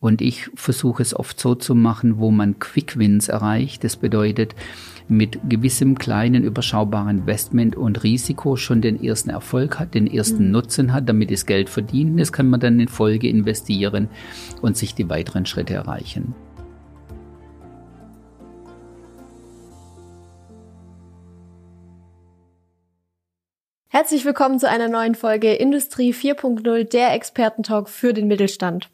Und 0.00 0.22
ich 0.22 0.48
versuche 0.54 1.02
es 1.02 1.14
oft 1.14 1.40
so 1.40 1.56
zu 1.56 1.74
machen, 1.74 2.18
wo 2.18 2.30
man 2.30 2.60
Quick 2.60 2.98
Wins 2.98 3.28
erreicht. 3.28 3.82
Das 3.82 3.96
bedeutet, 3.96 4.54
mit 5.08 5.40
gewissem 5.48 5.98
kleinen, 5.98 6.44
überschaubaren 6.44 7.18
Investment 7.18 7.74
und 7.74 8.04
Risiko 8.04 8.56
schon 8.56 8.80
den 8.80 9.02
ersten 9.02 9.30
Erfolg 9.30 9.80
hat, 9.80 9.94
den 9.94 10.06
ersten 10.06 10.46
mhm. 10.46 10.50
Nutzen 10.52 10.92
hat, 10.92 11.08
damit 11.08 11.32
es 11.32 11.46
Geld 11.46 11.68
verdient. 11.68 12.20
Das 12.20 12.32
kann 12.32 12.48
man 12.48 12.60
dann 12.60 12.78
in 12.78 12.88
Folge 12.88 13.28
investieren 13.28 14.08
und 14.62 14.76
sich 14.76 14.94
die 14.94 15.08
weiteren 15.08 15.46
Schritte 15.46 15.74
erreichen. 15.74 16.34
Herzlich 23.90 24.26
willkommen 24.26 24.60
zu 24.60 24.68
einer 24.68 24.86
neuen 24.88 25.14
Folge 25.14 25.54
Industrie 25.54 26.12
4.0, 26.12 26.84
der 26.84 27.14
Expertentalk 27.14 27.88
für 27.88 28.12
den 28.12 28.28
Mittelstand. 28.28 28.90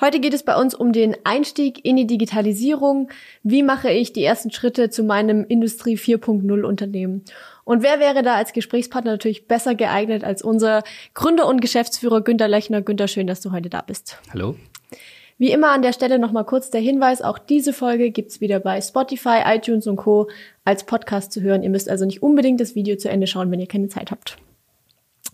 Heute 0.00 0.20
geht 0.20 0.32
es 0.32 0.44
bei 0.44 0.54
uns 0.54 0.76
um 0.76 0.92
den 0.92 1.16
Einstieg 1.24 1.84
in 1.84 1.96
die 1.96 2.06
Digitalisierung. 2.06 3.10
Wie 3.42 3.64
mache 3.64 3.90
ich 3.90 4.12
die 4.12 4.22
ersten 4.22 4.52
Schritte 4.52 4.90
zu 4.90 5.02
meinem 5.02 5.44
Industrie 5.44 5.96
4.0 5.96 6.62
Unternehmen? 6.62 7.24
Und 7.64 7.82
wer 7.82 7.98
wäre 7.98 8.22
da 8.22 8.36
als 8.36 8.52
Gesprächspartner 8.52 9.10
natürlich 9.10 9.48
besser 9.48 9.74
geeignet 9.74 10.22
als 10.22 10.42
unser 10.42 10.84
Gründer 11.14 11.48
und 11.48 11.60
Geschäftsführer 11.60 12.20
Günter 12.20 12.46
Lechner? 12.46 12.80
Günter, 12.80 13.08
schön, 13.08 13.26
dass 13.26 13.40
du 13.40 13.50
heute 13.50 13.70
da 13.70 13.80
bist. 13.80 14.20
Hallo. 14.32 14.54
Wie 15.38 15.52
immer 15.52 15.70
an 15.70 15.82
der 15.82 15.92
Stelle 15.92 16.18
nochmal 16.18 16.44
kurz 16.44 16.70
der 16.70 16.80
Hinweis, 16.80 17.22
auch 17.22 17.38
diese 17.38 17.72
Folge 17.72 18.10
gibt's 18.10 18.40
wieder 18.40 18.58
bei 18.58 18.80
Spotify, 18.80 19.42
iTunes 19.46 19.86
und 19.86 19.94
Co. 19.94 20.28
als 20.64 20.84
Podcast 20.84 21.30
zu 21.30 21.40
hören. 21.42 21.62
Ihr 21.62 21.70
müsst 21.70 21.88
also 21.88 22.04
nicht 22.04 22.24
unbedingt 22.24 22.60
das 22.60 22.74
Video 22.74 22.96
zu 22.96 23.08
Ende 23.08 23.28
schauen, 23.28 23.48
wenn 23.52 23.60
ihr 23.60 23.68
keine 23.68 23.88
Zeit 23.88 24.10
habt. 24.10 24.36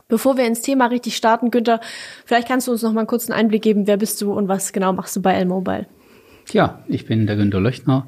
Bevor 0.07 0.37
wir 0.37 0.47
ins 0.47 0.61
Thema 0.61 0.87
richtig 0.87 1.17
starten, 1.17 1.51
Günther, 1.51 1.81
vielleicht 2.27 2.47
kannst 2.47 2.69
du 2.69 2.73
uns 2.73 2.83
noch 2.83 2.93
mal 2.93 3.01
einen 3.01 3.07
kurzen 3.07 3.33
Einblick 3.33 3.63
geben, 3.63 3.87
wer 3.87 3.97
bist 3.97 4.21
du 4.21 4.35
und 4.35 4.47
was 4.47 4.75
genau 4.75 4.93
machst 4.93 5.17
du 5.17 5.23
bei 5.23 5.33
L-Mobile? 5.33 5.87
Ja, 6.53 6.85
ich 6.89 7.07
bin 7.07 7.27
der 7.27 7.37
Günter 7.37 7.61
Löchner, 7.61 8.07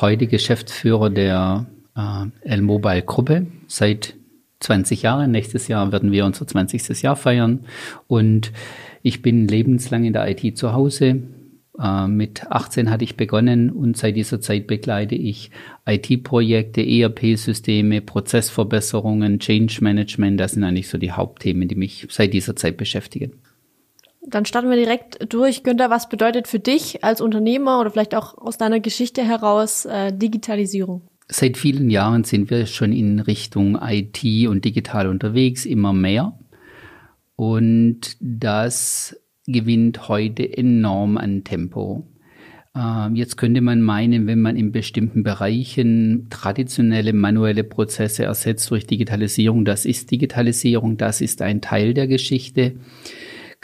heute 0.00 0.26
Geschäftsführer 0.26 1.10
der 1.10 1.66
äh, 1.94 2.48
L-Mobile 2.48 3.02
Gruppe 3.02 3.46
seit 3.68 4.14
20 4.60 5.02
Jahren. 5.02 5.30
Nächstes 5.30 5.68
Jahr 5.68 5.92
werden 5.92 6.10
wir 6.10 6.24
unser 6.24 6.46
20. 6.46 7.02
Jahr 7.02 7.16
feiern 7.16 7.66
und 8.06 8.50
ich 9.02 9.20
bin 9.20 9.46
lebenslang 9.46 10.04
in 10.04 10.14
der 10.14 10.26
IT 10.28 10.56
zu 10.56 10.72
Hause, 10.72 11.22
mit 11.76 12.46
18 12.50 12.88
hatte 12.88 13.02
ich 13.02 13.16
begonnen 13.16 13.70
und 13.70 13.96
seit 13.96 14.14
dieser 14.14 14.40
Zeit 14.40 14.68
begleite 14.68 15.16
ich 15.16 15.50
IT-Projekte, 15.86 16.80
ERP-Systeme, 16.80 18.00
Prozessverbesserungen, 18.00 19.40
Change 19.40 19.78
Management. 19.80 20.38
Das 20.38 20.52
sind 20.52 20.62
eigentlich 20.62 20.88
so 20.88 20.98
die 20.98 21.10
Hauptthemen, 21.10 21.66
die 21.66 21.74
mich 21.74 22.06
seit 22.10 22.32
dieser 22.32 22.54
Zeit 22.54 22.76
beschäftigen. 22.76 23.32
Dann 24.26 24.46
starten 24.46 24.70
wir 24.70 24.76
direkt 24.76 25.32
durch. 25.32 25.64
Günther, 25.64 25.90
was 25.90 26.08
bedeutet 26.08 26.46
für 26.46 26.60
dich 26.60 27.02
als 27.02 27.20
Unternehmer 27.20 27.80
oder 27.80 27.90
vielleicht 27.90 28.14
auch 28.14 28.38
aus 28.38 28.56
deiner 28.56 28.78
Geschichte 28.78 29.22
heraus 29.22 29.84
äh, 29.84 30.12
Digitalisierung? 30.16 31.02
Seit 31.28 31.56
vielen 31.56 31.90
Jahren 31.90 32.22
sind 32.22 32.50
wir 32.50 32.66
schon 32.66 32.92
in 32.92 33.18
Richtung 33.18 33.78
IT 33.82 34.48
und 34.48 34.64
digital 34.64 35.08
unterwegs, 35.08 35.66
immer 35.66 35.92
mehr. 35.92 36.38
Und 37.36 38.16
das 38.20 39.16
gewinnt 39.46 40.08
heute 40.08 40.56
enorm 40.56 41.16
an 41.16 41.44
Tempo. 41.44 42.06
Ähm, 42.76 43.14
jetzt 43.14 43.36
könnte 43.36 43.60
man 43.60 43.82
meinen, 43.82 44.26
wenn 44.26 44.40
man 44.40 44.56
in 44.56 44.72
bestimmten 44.72 45.22
Bereichen 45.22 46.26
traditionelle 46.30 47.12
manuelle 47.12 47.62
Prozesse 47.62 48.24
ersetzt 48.24 48.70
durch 48.70 48.86
Digitalisierung, 48.86 49.64
das 49.64 49.84
ist 49.84 50.10
Digitalisierung, 50.10 50.96
das 50.96 51.20
ist 51.20 51.42
ein 51.42 51.60
Teil 51.60 51.94
der 51.94 52.08
Geschichte 52.08 52.74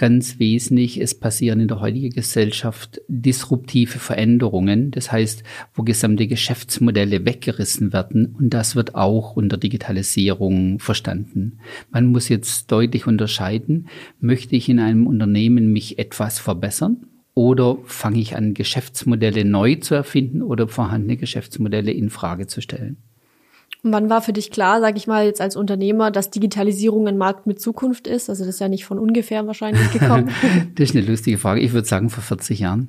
ganz 0.00 0.38
wesentlich, 0.38 0.98
es 0.98 1.14
passieren 1.14 1.60
in 1.60 1.68
der 1.68 1.80
heutigen 1.80 2.08
Gesellschaft 2.08 3.02
disruptive 3.06 3.98
Veränderungen. 3.98 4.90
Das 4.92 5.12
heißt, 5.12 5.42
wo 5.74 5.82
gesamte 5.82 6.26
Geschäftsmodelle 6.26 7.26
weggerissen 7.26 7.92
werden. 7.92 8.34
Und 8.38 8.54
das 8.54 8.76
wird 8.76 8.94
auch 8.94 9.36
unter 9.36 9.58
Digitalisierung 9.58 10.78
verstanden. 10.78 11.58
Man 11.90 12.06
muss 12.06 12.30
jetzt 12.30 12.72
deutlich 12.72 13.06
unterscheiden, 13.06 13.88
möchte 14.20 14.56
ich 14.56 14.70
in 14.70 14.78
einem 14.78 15.06
Unternehmen 15.06 15.70
mich 15.70 15.98
etwas 15.98 16.38
verbessern? 16.38 17.04
Oder 17.34 17.76
fange 17.84 18.20
ich 18.20 18.34
an, 18.36 18.54
Geschäftsmodelle 18.54 19.44
neu 19.44 19.74
zu 19.74 19.94
erfinden 19.94 20.40
oder 20.40 20.66
vorhandene 20.66 21.18
Geschäftsmodelle 21.18 21.92
in 21.92 22.08
Frage 22.08 22.46
zu 22.46 22.62
stellen? 22.62 22.96
Und 23.82 23.92
wann 23.92 24.10
war 24.10 24.20
für 24.20 24.32
dich 24.32 24.50
klar, 24.50 24.80
sage 24.80 24.96
ich 24.98 25.06
mal 25.06 25.24
jetzt 25.24 25.40
als 25.40 25.56
Unternehmer, 25.56 26.10
dass 26.10 26.30
Digitalisierung 26.30 27.08
ein 27.08 27.16
Markt 27.16 27.46
mit 27.46 27.60
Zukunft 27.60 28.06
ist? 28.06 28.28
Also 28.28 28.44
das 28.44 28.54
ist 28.54 28.60
ja 28.60 28.68
nicht 28.68 28.84
von 28.84 28.98
ungefähr 28.98 29.46
wahrscheinlich 29.46 29.90
gekommen. 29.92 30.30
das 30.74 30.90
ist 30.90 30.96
eine 30.96 31.06
lustige 31.06 31.38
Frage. 31.38 31.60
Ich 31.60 31.72
würde 31.72 31.88
sagen 31.88 32.10
vor 32.10 32.22
40 32.22 32.60
Jahren. 32.60 32.88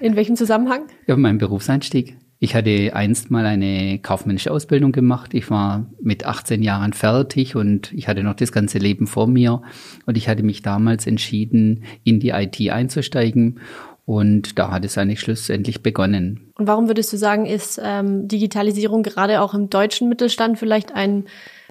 In 0.00 0.16
welchem 0.16 0.36
Zusammenhang? 0.36 0.82
Ja, 1.06 1.16
mein 1.16 1.38
Berufseinstieg. 1.38 2.16
Ich 2.42 2.54
hatte 2.54 2.92
einst 2.94 3.30
mal 3.30 3.44
eine 3.44 3.98
kaufmännische 3.98 4.50
Ausbildung 4.50 4.92
gemacht. 4.92 5.34
Ich 5.34 5.50
war 5.50 5.90
mit 6.00 6.24
18 6.24 6.62
Jahren 6.62 6.94
fertig 6.94 7.54
und 7.54 7.92
ich 7.92 8.08
hatte 8.08 8.22
noch 8.22 8.34
das 8.34 8.50
ganze 8.50 8.78
Leben 8.78 9.06
vor 9.06 9.26
mir. 9.26 9.60
Und 10.06 10.16
ich 10.16 10.26
hatte 10.26 10.42
mich 10.42 10.62
damals 10.62 11.06
entschieden, 11.06 11.84
in 12.02 12.18
die 12.18 12.30
IT 12.30 12.58
einzusteigen 12.70 13.60
und 14.10 14.58
da 14.58 14.72
hat 14.72 14.84
es 14.84 14.98
eigentlich 14.98 15.20
schlussendlich 15.20 15.84
begonnen. 15.84 16.50
Und 16.58 16.66
warum 16.66 16.88
würdest 16.88 17.12
du 17.12 17.16
sagen, 17.16 17.46
ist 17.46 17.80
ähm, 17.80 18.26
Digitalisierung 18.26 19.04
gerade 19.04 19.40
auch 19.40 19.54
im 19.54 19.70
deutschen 19.70 20.08
Mittelstand 20.08 20.58
vielleicht 20.58 20.92
ein 20.92 21.26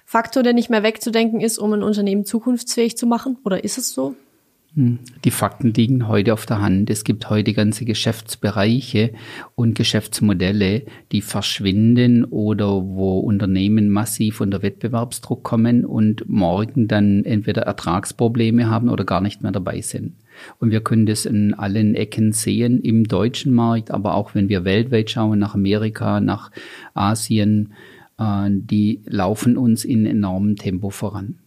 Faktor, 0.06 0.42
der 0.42 0.54
nicht 0.54 0.70
mehr 0.70 0.82
wegzudenken 0.82 1.42
ist, 1.42 1.58
um 1.58 1.74
ein 1.74 1.82
Unternehmen 1.82 2.24
zukunftsfähig 2.24 2.96
zu 2.96 3.06
machen? 3.06 3.36
Oder 3.44 3.62
ist 3.62 3.76
es 3.76 3.92
so? 3.92 4.14
Hm. 4.74 5.00
Die 5.24 5.32
Fakten 5.32 5.74
liegen 5.74 6.06
heute 6.06 6.32
auf 6.32 6.46
der 6.46 6.60
Hand. 6.60 6.90
Es 6.90 7.02
gibt 7.02 7.28
heute 7.28 7.54
ganze 7.54 7.84
Geschäftsbereiche 7.84 9.12
und 9.56 9.74
Geschäftsmodelle, 9.74 10.82
die 11.10 11.22
verschwinden 11.22 12.24
oder 12.24 12.68
wo 12.68 13.18
Unternehmen 13.18 13.90
massiv 13.90 14.40
unter 14.40 14.62
Wettbewerbsdruck 14.62 15.42
kommen 15.42 15.84
und 15.84 16.28
morgen 16.28 16.86
dann 16.86 17.24
entweder 17.24 17.62
Ertragsprobleme 17.62 18.70
haben 18.70 18.88
oder 18.90 19.04
gar 19.04 19.20
nicht 19.20 19.42
mehr 19.42 19.50
dabei 19.50 19.80
sind. 19.80 20.14
Und 20.60 20.70
wir 20.70 20.82
können 20.82 21.04
das 21.06 21.26
in 21.26 21.52
allen 21.52 21.96
Ecken 21.96 22.32
sehen, 22.32 22.80
im 22.80 23.08
deutschen 23.08 23.52
Markt, 23.52 23.90
aber 23.90 24.14
auch 24.14 24.36
wenn 24.36 24.48
wir 24.48 24.64
weltweit 24.64 25.10
schauen, 25.10 25.40
nach 25.40 25.54
Amerika, 25.54 26.20
nach 26.20 26.52
Asien, 26.94 27.72
äh, 28.18 28.48
die 28.50 29.00
laufen 29.04 29.56
uns 29.56 29.84
in 29.84 30.06
enormem 30.06 30.54
Tempo 30.54 30.90
voran. 30.90 31.38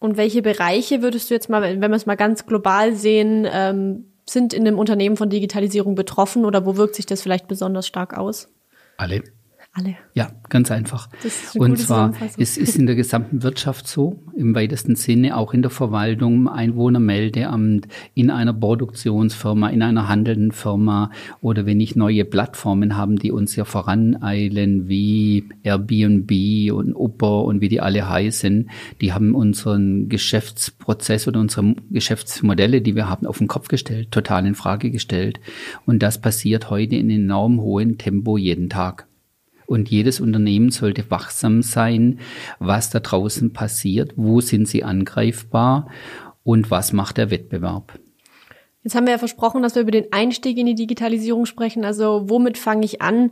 Und 0.00 0.16
welche 0.16 0.42
Bereiche 0.42 1.02
würdest 1.02 1.30
du 1.30 1.34
jetzt 1.34 1.48
mal, 1.48 1.62
wenn 1.62 1.80
wir 1.80 1.90
es 1.92 2.06
mal 2.06 2.16
ganz 2.16 2.46
global 2.46 2.96
sehen, 2.96 3.46
ähm, 3.48 4.06
sind 4.28 4.54
in 4.54 4.64
dem 4.64 4.78
Unternehmen 4.78 5.16
von 5.16 5.28
Digitalisierung 5.28 5.94
betroffen 5.94 6.44
oder 6.44 6.64
wo 6.64 6.76
wirkt 6.76 6.94
sich 6.94 7.06
das 7.06 7.22
vielleicht 7.22 7.46
besonders 7.46 7.86
stark 7.86 8.16
aus? 8.16 8.48
Alle. 8.96 9.22
Alle. 9.72 9.94
Ja, 10.14 10.32
ganz 10.48 10.72
einfach. 10.72 11.08
Und 11.54 11.78
zwar, 11.78 12.12
es 12.36 12.56
ist 12.56 12.76
in 12.76 12.86
der 12.86 12.96
gesamten 12.96 13.44
Wirtschaft 13.44 13.86
so, 13.86 14.20
im 14.36 14.52
weitesten 14.56 14.96
Sinne, 14.96 15.36
auch 15.36 15.54
in 15.54 15.62
der 15.62 15.70
Verwaltung, 15.70 16.34
im 16.34 16.48
Einwohnermeldeamt, 16.48 17.86
in 18.14 18.30
einer 18.30 18.52
Produktionsfirma, 18.52 19.68
in 19.68 19.82
einer 19.82 20.08
handelnden 20.08 20.50
Firma 20.50 21.12
oder 21.40 21.66
wenn 21.66 21.78
ich 21.78 21.94
neue 21.94 22.24
Plattformen 22.24 22.96
haben, 22.96 23.14
die 23.14 23.30
uns 23.30 23.54
ja 23.54 23.64
voraneilen, 23.64 24.88
wie 24.88 25.44
Airbnb 25.62 26.72
und 26.72 26.96
Uber 26.96 27.44
und 27.44 27.60
wie 27.60 27.68
die 27.68 27.80
alle 27.80 28.08
heißen, 28.08 28.70
die 29.00 29.12
haben 29.12 29.36
unseren 29.36 30.08
Geschäftsprozess 30.08 31.28
oder 31.28 31.38
unsere 31.38 31.76
Geschäftsmodelle, 31.90 32.80
die 32.80 32.96
wir 32.96 33.08
haben, 33.08 33.24
auf 33.24 33.38
den 33.38 33.46
Kopf 33.46 33.68
gestellt, 33.68 34.10
total 34.10 34.46
in 34.46 34.56
Frage 34.56 34.90
gestellt. 34.90 35.38
Und 35.86 36.02
das 36.02 36.20
passiert 36.20 36.70
heute 36.70 36.96
in 36.96 37.08
enorm 37.08 37.60
hohem 37.60 37.98
Tempo 37.98 38.36
jeden 38.36 38.68
Tag. 38.68 39.06
Und 39.70 39.88
jedes 39.88 40.18
Unternehmen 40.18 40.72
sollte 40.72 41.08
wachsam 41.12 41.62
sein, 41.62 42.18
was 42.58 42.90
da 42.90 42.98
draußen 42.98 43.52
passiert, 43.52 44.14
wo 44.16 44.40
sind 44.40 44.66
sie 44.66 44.82
angreifbar 44.82 45.88
und 46.42 46.72
was 46.72 46.92
macht 46.92 47.18
der 47.18 47.30
Wettbewerb. 47.30 48.00
Jetzt 48.82 48.96
haben 48.96 49.06
wir 49.06 49.12
ja 49.12 49.18
versprochen, 49.18 49.62
dass 49.62 49.76
wir 49.76 49.82
über 49.82 49.92
den 49.92 50.12
Einstieg 50.12 50.58
in 50.58 50.66
die 50.66 50.74
Digitalisierung 50.74 51.46
sprechen. 51.46 51.84
Also 51.84 52.24
womit 52.28 52.58
fange 52.58 52.84
ich 52.84 53.00
an? 53.00 53.30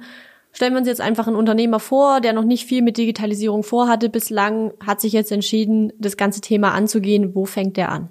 Stellen 0.52 0.74
wir 0.74 0.78
uns 0.78 0.86
jetzt 0.86 1.00
einfach 1.00 1.26
einen 1.26 1.34
Unternehmer 1.34 1.80
vor, 1.80 2.20
der 2.20 2.34
noch 2.34 2.44
nicht 2.44 2.68
viel 2.68 2.82
mit 2.82 2.98
Digitalisierung 2.98 3.64
vorhatte 3.64 4.08
bislang, 4.08 4.72
hat 4.78 5.00
sich 5.00 5.14
jetzt 5.14 5.32
entschieden, 5.32 5.92
das 5.98 6.16
ganze 6.16 6.40
Thema 6.40 6.70
anzugehen. 6.70 7.34
Wo 7.34 7.46
fängt 7.46 7.76
der 7.76 7.90
an? 7.90 8.10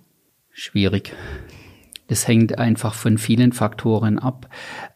Schwierig. 0.51 1.13
Das 2.07 2.27
hängt 2.27 2.57
einfach 2.57 2.94
von 2.94 3.18
vielen 3.18 3.51
Faktoren 3.51 4.18
ab. 4.18 4.50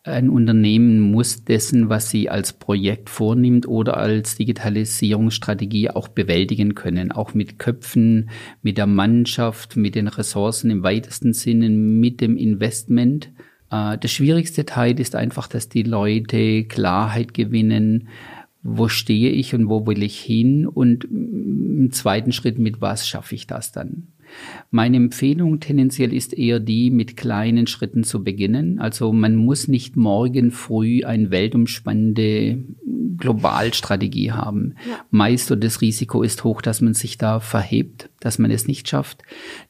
Ein 0.03 0.29
Unternehmen 0.29 0.99
muss 0.99 1.43
dessen, 1.43 1.89
was 1.89 2.09
sie 2.09 2.29
als 2.29 2.53
Projekt 2.53 3.09
vornimmt 3.09 3.67
oder 3.67 3.97
als 3.97 4.35
Digitalisierungsstrategie 4.35 5.89
auch 5.89 6.07
bewältigen 6.07 6.73
können. 6.73 7.11
Auch 7.11 7.33
mit 7.33 7.59
Köpfen, 7.59 8.29
mit 8.61 8.77
der 8.77 8.87
Mannschaft, 8.87 9.75
mit 9.75 9.95
den 9.95 10.07
Ressourcen 10.07 10.71
im 10.71 10.83
weitesten 10.83 11.33
Sinne, 11.33 11.69
mit 11.69 12.21
dem 12.21 12.37
Investment. 12.37 13.31
Äh, 13.69 13.97
das 13.97 14.11
schwierigste 14.11 14.65
Teil 14.65 14.97
ist 14.99 15.15
einfach, 15.15 15.47
dass 15.47 15.67
die 15.67 15.83
Leute 15.83 16.63
Klarheit 16.63 17.33
gewinnen, 17.33 18.07
wo 18.63 18.87
stehe 18.87 19.31
ich 19.31 19.53
und 19.55 19.69
wo 19.69 19.85
will 19.87 20.03
ich 20.03 20.19
hin 20.19 20.67
und 20.67 21.05
im 21.05 21.89
zweiten 21.91 22.31
Schritt, 22.31 22.59
mit 22.59 22.79
was 22.79 23.07
schaffe 23.07 23.35
ich 23.35 23.47
das 23.47 23.71
dann? 23.71 24.07
Meine 24.69 24.97
Empfehlung 24.97 25.59
tendenziell 25.59 26.13
ist 26.13 26.33
eher 26.33 26.59
die, 26.59 26.91
mit 26.91 27.17
kleinen 27.17 27.67
Schritten 27.67 28.03
zu 28.03 28.23
beginnen. 28.23 28.79
Also 28.79 29.11
man 29.11 29.35
muss 29.35 29.67
nicht 29.67 29.95
morgen 29.95 30.51
früh 30.51 31.03
eine 31.03 31.31
weltumspannende 31.31 32.63
Globalstrategie 33.21 34.31
haben. 34.31 34.75
Ja. 34.89 34.99
Meist 35.11 35.51
und 35.51 35.63
das 35.63 35.79
Risiko 35.79 36.23
ist 36.23 36.43
hoch, 36.43 36.61
dass 36.61 36.81
man 36.81 36.93
sich 36.93 37.17
da 37.17 37.39
verhebt, 37.39 38.09
dass 38.19 38.39
man 38.39 38.51
es 38.51 38.67
nicht 38.67 38.89
schafft. 38.89 39.23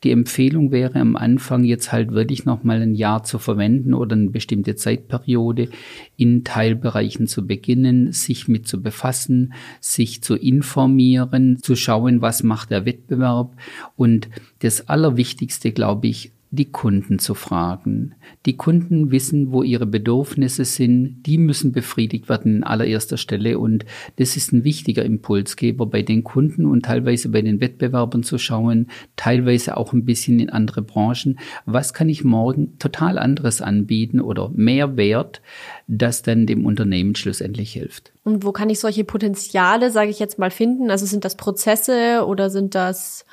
Die 0.03 0.11
Empfehlung 0.11 0.71
wäre 0.71 0.99
am 0.99 1.15
Anfang 1.15 1.63
jetzt 1.63 1.91
halt 1.91 2.11
wirklich 2.11 2.45
noch 2.45 2.63
mal 2.63 2.81
ein 2.81 2.95
Jahr 2.95 3.23
zu 3.23 3.37
verwenden 3.37 3.93
oder 3.93 4.15
eine 4.15 4.29
bestimmte 4.29 4.75
Zeitperiode 4.75 5.69
in 6.17 6.43
Teilbereichen 6.43 7.27
zu 7.27 7.45
beginnen, 7.45 8.11
sich 8.11 8.47
mit 8.47 8.67
zu 8.67 8.81
befassen, 8.81 9.53
sich 9.79 10.23
zu 10.23 10.35
informieren, 10.35 11.59
zu 11.61 11.75
schauen, 11.75 12.21
was 12.21 12.43
macht 12.43 12.71
der 12.71 12.85
Wettbewerb 12.85 13.55
und 13.95 14.29
das 14.61 14.87
Allerwichtigste, 14.87 15.71
glaube 15.71 16.07
ich, 16.07 16.31
die 16.53 16.69
Kunden 16.69 17.17
zu 17.17 17.33
fragen. 17.33 18.13
Die 18.45 18.57
Kunden 18.57 19.09
wissen, 19.09 19.53
wo 19.53 19.63
ihre 19.63 19.85
Bedürfnisse 19.85 20.65
sind. 20.65 21.23
Die 21.25 21.37
müssen 21.37 21.71
befriedigt 21.71 22.27
werden 22.27 22.57
in 22.57 22.63
allererster 22.65 23.15
Stelle. 23.15 23.57
Und 23.57 23.85
das 24.17 24.35
ist 24.35 24.51
ein 24.51 24.65
wichtiger 24.65 25.05
Impulsgeber 25.05 25.85
bei 25.85 26.01
den 26.01 26.25
Kunden 26.25 26.65
und 26.65 26.83
teilweise 26.83 27.29
bei 27.29 27.41
den 27.41 27.61
Wettbewerbern 27.61 28.23
zu 28.23 28.37
schauen, 28.37 28.89
teilweise 29.15 29.77
auch 29.77 29.93
ein 29.93 30.03
bisschen 30.03 30.41
in 30.41 30.49
andere 30.49 30.81
Branchen. 30.81 31.39
Was 31.65 31.93
kann 31.93 32.09
ich 32.09 32.25
morgen 32.25 32.77
total 32.79 33.17
anderes 33.17 33.61
anbieten 33.61 34.19
oder 34.19 34.49
mehr 34.53 34.97
Wert, 34.97 35.41
das 35.87 36.21
dann 36.21 36.47
dem 36.47 36.65
Unternehmen 36.65 37.15
schlussendlich 37.15 37.71
hilft? 37.71 38.11
Und 38.25 38.43
wo 38.43 38.51
kann 38.51 38.69
ich 38.69 38.81
solche 38.81 39.05
Potenziale, 39.05 39.89
sage 39.89 40.09
ich 40.09 40.19
jetzt 40.19 40.37
mal, 40.37 40.51
finden? 40.51 40.91
Also 40.91 41.05
sind 41.05 41.23
das 41.23 41.37
Prozesse 41.37 42.25
oder 42.27 42.49
sind 42.49 42.75
das 42.75 43.25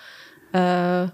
äh 0.53 1.09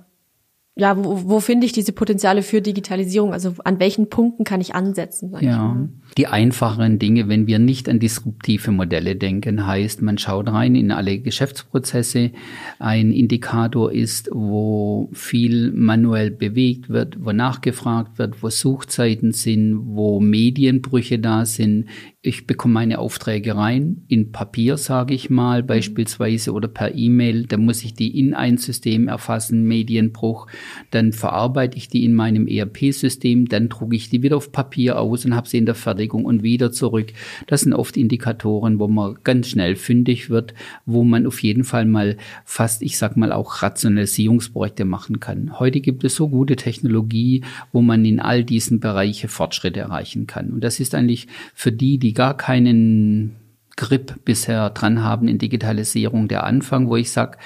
ja, 0.77 0.97
wo, 0.97 1.29
wo 1.29 1.41
finde 1.41 1.67
ich 1.67 1.73
diese 1.73 1.93
Potenziale 1.93 2.43
für 2.43 2.61
Digitalisierung? 2.61 3.33
Also 3.33 3.55
an 3.63 3.79
welchen 3.79 4.09
Punkten 4.09 4.43
kann 4.45 4.61
ich 4.61 4.75
ansetzen? 4.75 5.33
ja, 5.41 5.77
die 6.17 6.27
einfacheren 6.27 6.99
Dinge, 6.99 7.29
wenn 7.29 7.47
wir 7.47 7.59
nicht 7.59 7.89
an 7.89 7.99
disruptive 7.99 8.71
Modelle 8.71 9.17
denken, 9.17 9.67
heißt, 9.67 10.01
man 10.03 10.19
schaut 10.19 10.49
rein 10.49 10.75
in 10.75 10.93
alle 10.93 11.19
Geschäftsprozesse. 11.19 12.31
Ein 12.79 13.13
Indikator 13.13 13.93
ist, 13.93 14.29
wo 14.33 15.11
viel 15.13 15.73
manuell 15.73 16.31
bewegt 16.31 16.89
wird, 16.89 17.17
wo 17.25 17.33
nachgefragt 17.33 18.19
wird, 18.19 18.43
wo 18.43 18.51
Suchzeiten 18.51 19.33
sind, 19.33 19.81
wo 19.87 20.21
Medienbrüche 20.21 21.19
da 21.19 21.45
sind, 21.45 21.87
ich 22.27 22.47
bekomme 22.47 22.73
meine 22.73 23.01
Aufträge 23.01 23.55
rein 23.55 24.05
in 24.09 24.33
Papier, 24.33 24.79
sage 24.79 25.13
ich 25.13 25.29
mal, 25.29 25.63
mhm. 25.63 25.67
beispielsweise 25.67 26.53
oder 26.53 26.69
per 26.69 26.95
E-Mail. 26.95 27.45
Dann 27.45 27.67
muss 27.67 27.85
ich 27.85 27.93
die 27.93 28.19
in 28.19 28.33
ein 28.33 28.57
System 28.57 29.09
erfassen, 29.09 29.65
Medienbruch. 29.65 30.47
Dann 30.91 31.13
verarbeite 31.13 31.77
ich 31.77 31.89
die 31.89 32.03
in 32.03 32.15
meinem 32.15 32.47
ERP-System. 32.49 33.45
Dann 33.49 33.69
drucke 33.69 33.95
ich 33.95 34.09
die 34.09 34.23
wieder 34.23 34.39
auf 34.39 34.53
Papier 34.53 34.99
aus 34.99 35.27
und 35.27 35.37
habe 35.37 35.49
sie 35.49 35.59
in 35.59 35.67
der 35.67 35.75
Fertigung 36.05 36.25
und 36.25 36.43
wieder 36.43 36.71
zurück. 36.71 37.13
Das 37.47 37.63
sind 37.63 37.73
oft 37.73 37.97
Indikatoren, 37.97 38.79
wo 38.79 38.89
man 38.89 39.17
ganz 39.25 39.49
schnell 39.49 39.77
fündig 39.77 40.31
wird, 40.31 40.55
wo 40.87 41.03
man 41.03 41.27
auf 41.27 41.43
jeden 41.43 41.65
Fall 41.65 41.87
mal 41.87 42.17
fast, 42.45 42.83
ich 42.83 42.99
sag 42.99 43.17
mal, 43.17 43.33
auch 43.33 43.63
Rationalisierungsprojekte 43.63 44.85
machen 44.85 45.21
kann. 45.21 45.59
Heute 45.59 45.81
gibt 45.81 46.05
es 46.05 46.15
so 46.15 46.29
gute 46.29 46.57
Technologie, 46.57 47.43
wo 47.73 47.81
man 47.81 48.05
in 48.05 48.21
all 48.21 48.45
diesen 48.45 48.81
Bereichen 48.81 49.29
Fortschritte 49.29 49.81
erreichen 49.81 50.27
kann. 50.27 50.51
Und 50.51 50.63
das 50.63 50.81
ist 50.81 50.95
eigentlich 50.95 51.27
für 51.55 51.73
die, 51.73 51.99
die 51.99 52.13
gar 52.13 52.37
keinen 52.37 53.37
Grip 53.77 54.25
bisher 54.25 54.71
dran 54.71 55.03
haben 55.03 55.27
in 55.27 55.39
Digitalisierung, 55.39 56.29
der 56.29 56.45
Anfang, 56.45 56.89
wo 56.89 56.97
ich 56.97 57.11
sage, 57.11 57.39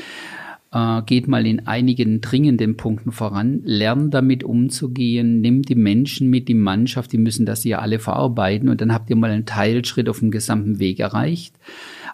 äh, 0.72 1.02
geht 1.02 1.28
mal 1.28 1.46
in 1.46 1.66
einigen 1.66 2.20
dringenden 2.20 2.76
Punkten 2.76 3.12
voran, 3.12 3.60
lernt 3.64 4.12
damit 4.14 4.44
umzugehen, 4.44 5.40
nimmt 5.40 5.68
die 5.68 5.74
Menschen 5.74 6.28
mit, 6.28 6.48
die 6.48 6.54
Mannschaft, 6.54 7.12
die 7.12 7.18
müssen 7.18 7.46
das 7.46 7.64
ja 7.64 7.78
alle 7.78 7.98
verarbeiten 7.98 8.68
und 8.68 8.80
dann 8.80 8.92
habt 8.92 9.10
ihr 9.10 9.16
mal 9.16 9.30
einen 9.30 9.46
Teilschritt 9.46 10.08
auf 10.08 10.20
dem 10.20 10.30
gesamten 10.30 10.78
Weg 10.78 11.00
erreicht. 11.00 11.54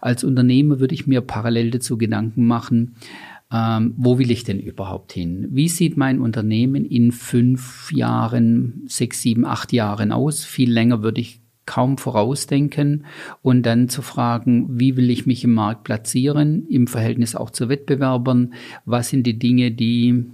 Als 0.01 0.25
Unternehmer 0.25 0.81
würde 0.81 0.95
ich 0.95 1.07
mir 1.07 1.21
parallel 1.21 1.71
dazu 1.71 1.97
Gedanken 1.97 2.47
machen, 2.47 2.97
ähm, 3.53 3.95
wo 3.97 4.19
will 4.19 4.31
ich 4.31 4.45
denn 4.45 4.59
überhaupt 4.59 5.13
hin? 5.13 5.49
Wie 5.51 5.69
sieht 5.69 5.97
mein 5.97 6.21
Unternehmen 6.21 6.85
in 6.85 7.13
fünf 7.13 7.93
Jahren, 7.93 8.83
sechs, 8.87 9.23
sieben, 9.23 9.45
acht 9.45 9.73
Jahren 9.73 10.13
aus? 10.13 10.45
Viel 10.45 10.73
länger 10.73 11.03
würde 11.03 11.21
ich 11.21 11.44
kaum 11.67 11.99
vorausdenken 11.99 13.07
und 13.43 13.65
dann 13.65 13.89
zu 13.89 14.03
fragen, 14.03 14.67
wie 14.79 14.97
will 14.97 15.11
ich 15.11 15.27
mich 15.27 15.45
im 15.45 15.55
Markt 15.55 15.85
platzieren, 15.85 16.67
im 16.69 16.87
Verhältnis 16.87 17.35
auch 17.35 17.51
zu 17.51 17.69
Wettbewerbern, 17.69 18.55
was 18.85 19.09
sind 19.09 19.27
die 19.27 19.39
Dinge, 19.39 19.71
die 19.71 20.27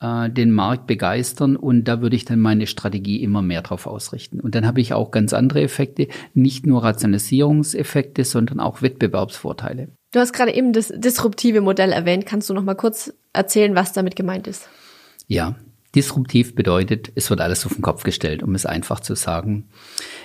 äh, 0.00 0.30
den 0.30 0.50
Markt 0.50 0.86
begeistern 0.86 1.56
und 1.56 1.84
da 1.84 2.00
würde 2.02 2.16
ich 2.16 2.24
dann 2.24 2.40
meine 2.40 2.66
Strategie 2.66 3.22
immer 3.22 3.40
mehr 3.40 3.62
drauf 3.62 3.86
ausrichten. 3.86 4.40
Und 4.40 4.54
dann 4.54 4.66
habe 4.66 4.80
ich 4.80 4.92
auch 4.92 5.10
ganz 5.10 5.32
andere 5.32 5.62
Effekte, 5.62 6.08
nicht 6.34 6.66
nur 6.66 6.82
Rationalisierungseffekte, 6.82 8.24
sondern 8.24 8.60
auch 8.60 8.82
Wettbewerbsvorteile. 8.82 9.88
Du 10.12 10.20
hast 10.20 10.32
gerade 10.32 10.52
eben 10.52 10.72
das 10.72 10.92
disruptive 10.94 11.60
Modell 11.60 11.92
erwähnt. 11.92 12.26
Kannst 12.26 12.50
du 12.50 12.54
noch 12.54 12.64
mal 12.64 12.74
kurz 12.74 13.14
erzählen, 13.32 13.74
was 13.74 13.92
damit 13.92 14.16
gemeint 14.16 14.46
ist? 14.46 14.68
Ja, 15.26 15.54
Disruptiv 15.94 16.54
bedeutet, 16.54 17.12
es 17.14 17.28
wird 17.28 17.40
alles 17.40 17.66
auf 17.66 17.74
den 17.74 17.82
Kopf 17.82 18.02
gestellt, 18.02 18.42
um 18.42 18.54
es 18.54 18.64
einfach 18.64 19.00
zu 19.00 19.14
sagen. 19.14 19.68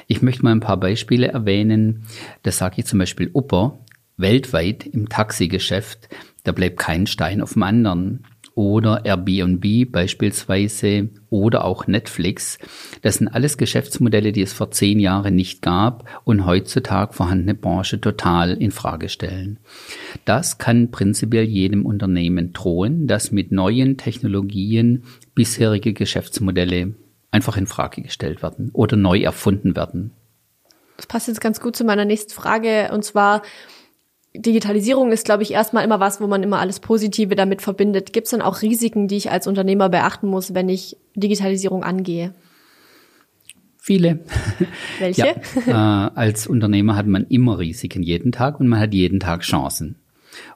Ich 0.08 0.22
möchte 0.22 0.44
mal 0.44 0.52
ein 0.52 0.62
paar 0.62 0.78
Beispiele 0.78 1.28
erwähnen. 1.28 2.06
Das 2.44 2.58
sage 2.58 2.76
ich 2.78 2.86
zum 2.86 3.00
Beispiel 3.00 3.30
Upper, 3.34 3.80
weltweit 4.16 4.86
im 4.86 5.10
Taxigeschäft, 5.10 6.10
da 6.44 6.54
bleibt 6.54 6.80
kein 6.80 7.08
Stein 7.08 7.42
auf 7.42 7.54
dem 7.54 7.64
anderen 7.64 8.26
oder 8.58 9.06
Airbnb 9.06 9.92
beispielsweise 9.92 11.10
oder 11.30 11.64
auch 11.64 11.86
Netflix. 11.86 12.58
Das 13.04 13.16
sind 13.16 13.28
alles 13.28 13.58
Geschäftsmodelle, 13.58 14.32
die 14.32 14.42
es 14.42 14.52
vor 14.52 14.72
zehn 14.72 15.00
Jahren 15.00 15.36
nicht 15.36 15.62
gab 15.62 16.10
und 16.24 16.46
heutzutage 16.48 17.14
vorhandene 17.14 17.54
Branche 17.54 18.02
total 18.02 18.54
in 18.54 18.72
Frage 18.72 19.10
stellen. 19.10 19.60
Das 20.26 20.58
kann 20.58 20.90
prinzipiell 20.90 21.44
jedem 21.44 21.86
Unternehmen 21.86 22.52
drohen, 22.52 23.06
das 23.06 23.32
mit 23.32 23.52
neuen 23.52 23.98
Technologien 23.98 25.04
bisherige 25.38 25.94
Geschäftsmodelle 25.94 26.96
einfach 27.30 27.58
in 27.58 27.68
Frage 27.68 28.02
gestellt 28.02 28.42
werden 28.42 28.72
oder 28.74 28.98
neu 28.98 29.20
erfunden 29.20 29.76
werden. 29.76 30.12
Das 30.98 31.06
passt 31.06 31.28
jetzt 31.28 31.42
ganz 31.42 31.60
gut 31.60 31.76
zu 31.76 31.84
meiner 31.84 32.06
nächsten 32.06 32.34
Frage 32.34 32.90
und 32.92 33.06
zwar 33.06 33.44
Digitalisierung 34.36 35.12
ist, 35.12 35.26
glaube 35.26 35.44
ich, 35.44 35.52
erstmal 35.52 35.84
immer 35.84 36.00
was, 36.00 36.20
wo 36.20 36.26
man 36.26 36.42
immer 36.42 36.58
alles 36.58 36.80
Positive 36.80 37.36
damit 37.36 37.62
verbindet. 37.62 38.14
Gibt 38.14 38.26
es 38.26 38.32
dann 38.32 38.42
auch 38.42 38.64
Risiken, 38.64 39.08
die 39.08 39.18
ich 39.18 39.30
als 39.30 39.46
Unternehmer 39.46 39.90
beachten 39.90 40.28
muss, 40.28 40.56
wenn 40.56 40.70
ich 40.70 40.98
Digitalisierung 41.16 41.84
angehe? 41.84 42.34
Viele. 43.78 44.22
Welche? 45.00 45.40
Ja, 45.68 46.08
äh, 46.08 46.12
als 46.16 46.48
Unternehmer 46.48 46.96
hat 46.96 47.06
man 47.06 47.26
immer 47.28 47.60
Risiken 47.60 48.02
jeden 48.02 48.32
Tag 48.32 48.60
und 48.60 48.68
man 48.68 48.80
hat 48.80 48.94
jeden 48.96 49.20
Tag 49.20 49.42
Chancen. 49.42 49.98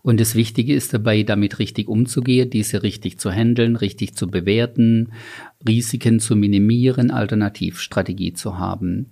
Und 0.01 0.19
das 0.19 0.35
Wichtige 0.35 0.73
ist 0.73 0.93
dabei, 0.93 1.23
damit 1.23 1.59
richtig 1.59 1.87
umzugehen, 1.87 2.49
diese 2.49 2.83
richtig 2.83 3.19
zu 3.19 3.31
handeln, 3.31 3.75
richtig 3.75 4.15
zu 4.15 4.27
bewerten, 4.27 5.11
Risiken 5.67 6.19
zu 6.19 6.35
minimieren, 6.35 7.11
Alternativstrategie 7.11 8.33
zu 8.33 8.57
haben. 8.57 9.11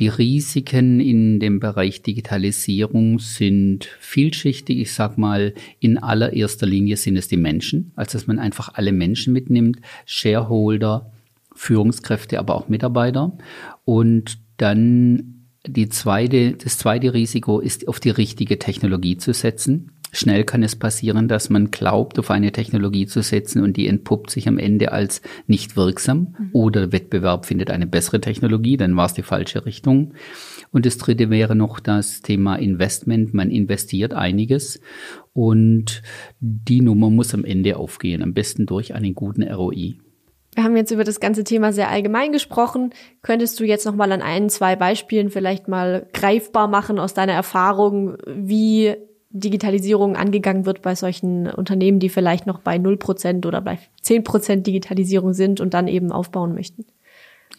Die 0.00 0.08
Risiken 0.08 1.00
in 1.00 1.40
dem 1.40 1.60
Bereich 1.60 2.02
Digitalisierung 2.02 3.18
sind 3.18 3.86
vielschichtig. 4.00 4.78
Ich 4.78 4.92
sag 4.92 5.18
mal, 5.18 5.54
in 5.80 5.98
allererster 5.98 6.66
Linie 6.66 6.96
sind 6.96 7.16
es 7.16 7.28
die 7.28 7.36
Menschen, 7.36 7.92
also 7.96 8.12
dass 8.12 8.26
man 8.26 8.38
einfach 8.38 8.74
alle 8.74 8.92
Menschen 8.92 9.32
mitnimmt, 9.32 9.80
Shareholder, 10.06 11.10
Führungskräfte, 11.54 12.38
aber 12.38 12.54
auch 12.54 12.68
Mitarbeiter. 12.68 13.36
Und 13.84 14.38
dann 14.58 15.38
die 15.66 15.88
zweite, 15.88 16.52
das 16.52 16.78
zweite 16.78 17.14
Risiko 17.14 17.60
ist, 17.60 17.88
auf 17.88 18.00
die 18.00 18.10
richtige 18.10 18.58
Technologie 18.58 19.16
zu 19.16 19.32
setzen. 19.32 19.92
Schnell 20.12 20.44
kann 20.44 20.62
es 20.62 20.76
passieren, 20.76 21.28
dass 21.28 21.50
man 21.50 21.70
glaubt, 21.70 22.18
auf 22.18 22.30
eine 22.30 22.52
Technologie 22.52 23.06
zu 23.06 23.22
setzen 23.22 23.62
und 23.62 23.76
die 23.76 23.86
entpuppt 23.86 24.30
sich 24.30 24.48
am 24.48 24.58
Ende 24.58 24.92
als 24.92 25.20
nicht 25.46 25.76
wirksam 25.76 26.34
mhm. 26.38 26.50
oder 26.52 26.92
Wettbewerb 26.92 27.46
findet 27.46 27.70
eine 27.70 27.86
bessere 27.86 28.20
Technologie, 28.20 28.76
dann 28.76 28.96
war 28.96 29.06
es 29.06 29.14
die 29.14 29.22
falsche 29.22 29.66
Richtung. 29.66 30.14
Und 30.70 30.86
das 30.86 30.98
dritte 30.98 31.30
wäre 31.30 31.54
noch 31.54 31.80
das 31.80 32.22
Thema 32.22 32.56
Investment. 32.56 33.34
Man 33.34 33.50
investiert 33.50 34.14
einiges 34.14 34.80
und 35.32 36.02
die 36.40 36.80
Nummer 36.80 37.10
muss 37.10 37.34
am 37.34 37.44
Ende 37.44 37.76
aufgehen, 37.76 38.22
am 38.22 38.34
besten 38.34 38.66
durch 38.66 38.94
einen 38.94 39.14
guten 39.14 39.42
ROI. 39.42 39.98
Wir 40.54 40.64
haben 40.64 40.76
jetzt 40.76 40.90
über 40.90 41.04
das 41.04 41.20
ganze 41.20 41.44
Thema 41.44 41.72
sehr 41.72 41.88
allgemein 41.88 42.32
gesprochen. 42.32 42.90
Könntest 43.22 43.60
du 43.60 43.64
jetzt 43.64 43.86
noch 43.86 43.94
mal 43.94 44.10
an 44.10 44.22
ein, 44.22 44.48
zwei 44.48 44.74
Beispielen 44.74 45.30
vielleicht 45.30 45.68
mal 45.68 46.08
greifbar 46.12 46.66
machen 46.66 46.98
aus 46.98 47.14
deiner 47.14 47.34
Erfahrung, 47.34 48.16
wie 48.26 48.96
Digitalisierung 49.30 50.16
angegangen 50.16 50.64
wird 50.64 50.82
bei 50.82 50.94
solchen 50.94 51.48
Unternehmen, 51.48 51.98
die 51.98 52.08
vielleicht 52.08 52.46
noch 52.46 52.60
bei 52.60 52.76
0% 52.76 53.46
oder 53.46 53.60
bei 53.60 53.78
10% 54.02 54.62
Digitalisierung 54.62 55.34
sind 55.34 55.60
und 55.60 55.74
dann 55.74 55.88
eben 55.88 56.12
aufbauen 56.12 56.54
möchten? 56.54 56.86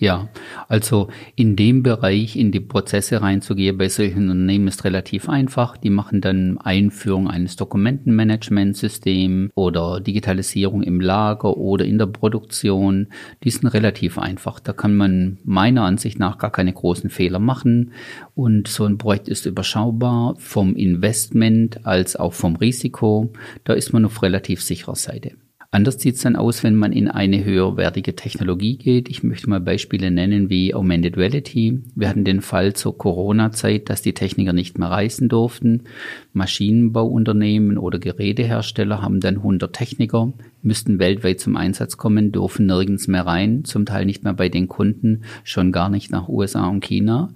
Ja, 0.01 0.29
also 0.69 1.09
in 1.35 1.57
dem 1.57 1.83
Bereich 1.83 2.37
in 2.37 2.53
die 2.53 2.61
Prozesse 2.61 3.21
reinzugehen 3.21 3.77
bei 3.77 3.89
solchen 3.89 4.29
Unternehmen 4.29 4.69
ist 4.69 4.85
relativ 4.85 5.27
einfach. 5.27 5.75
Die 5.75 5.89
machen 5.89 6.21
dann 6.21 6.57
Einführung 6.57 7.29
eines 7.29 7.57
Dokumentenmanagementsystems 7.57 9.51
oder 9.55 9.99
Digitalisierung 9.99 10.83
im 10.83 11.01
Lager 11.01 11.57
oder 11.57 11.83
in 11.83 11.97
der 11.97 12.05
Produktion. 12.05 13.07
Die 13.43 13.49
sind 13.49 13.67
relativ 13.67 14.17
einfach. 14.17 14.61
Da 14.61 14.71
kann 14.71 14.95
man 14.95 15.37
meiner 15.43 15.83
Ansicht 15.83 16.17
nach 16.17 16.37
gar 16.37 16.53
keine 16.53 16.71
großen 16.71 17.09
Fehler 17.09 17.39
machen. 17.39 17.91
Und 18.35 18.69
so 18.69 18.85
ein 18.85 18.97
Projekt 18.97 19.27
ist 19.27 19.45
überschaubar 19.45 20.35
vom 20.37 20.77
Investment 20.77 21.85
als 21.85 22.15
auch 22.15 22.31
vom 22.31 22.55
Risiko. 22.55 23.33
Da 23.65 23.73
ist 23.73 23.91
man 23.91 24.05
auf 24.05 24.23
relativ 24.23 24.61
sicherer 24.61 24.95
Seite. 24.95 25.33
Anders 25.71 25.99
sieht 25.99 26.15
es 26.15 26.23
dann 26.23 26.35
aus, 26.35 26.63
wenn 26.63 26.75
man 26.75 26.91
in 26.91 27.07
eine 27.07 27.43
höherwertige 27.43 28.15
Technologie 28.15 28.77
geht. 28.77 29.07
Ich 29.07 29.21
möchte 29.21 29.47
mal 29.47 29.59
Beispiele 29.59 30.09
nennen 30.09 30.49
wie 30.49 30.73
Augmented 30.73 31.15
Reality. 31.15 31.83
Wir 31.95 32.09
hatten 32.09 32.25
den 32.25 32.41
Fall 32.41 32.73
zur 32.73 32.97
Corona-Zeit, 32.97 33.87
dass 33.87 34.01
die 34.01 34.15
Techniker 34.15 34.51
nicht 34.51 34.79
mehr 34.79 34.89
reisen 34.89 35.29
durften. 35.29 35.83
Maschinenbauunternehmen 36.33 37.77
oder 37.77 37.99
Gerätehersteller 37.99 39.03
haben 39.03 39.19
dann 39.19 39.37
100 39.37 39.71
Techniker, 39.71 40.33
müssten 40.61 40.99
weltweit 40.99 41.39
zum 41.39 41.55
Einsatz 41.55 41.97
kommen, 41.97 42.31
dürfen 42.31 42.65
nirgends 42.65 43.07
mehr 43.07 43.25
rein, 43.25 43.63
zum 43.63 43.85
Teil 43.85 44.05
nicht 44.05 44.23
mehr 44.23 44.33
bei 44.33 44.49
den 44.49 44.67
Kunden, 44.67 45.23
schon 45.43 45.71
gar 45.71 45.89
nicht 45.89 46.11
nach 46.11 46.27
USA 46.27 46.67
und 46.67 46.83
China. 46.83 47.33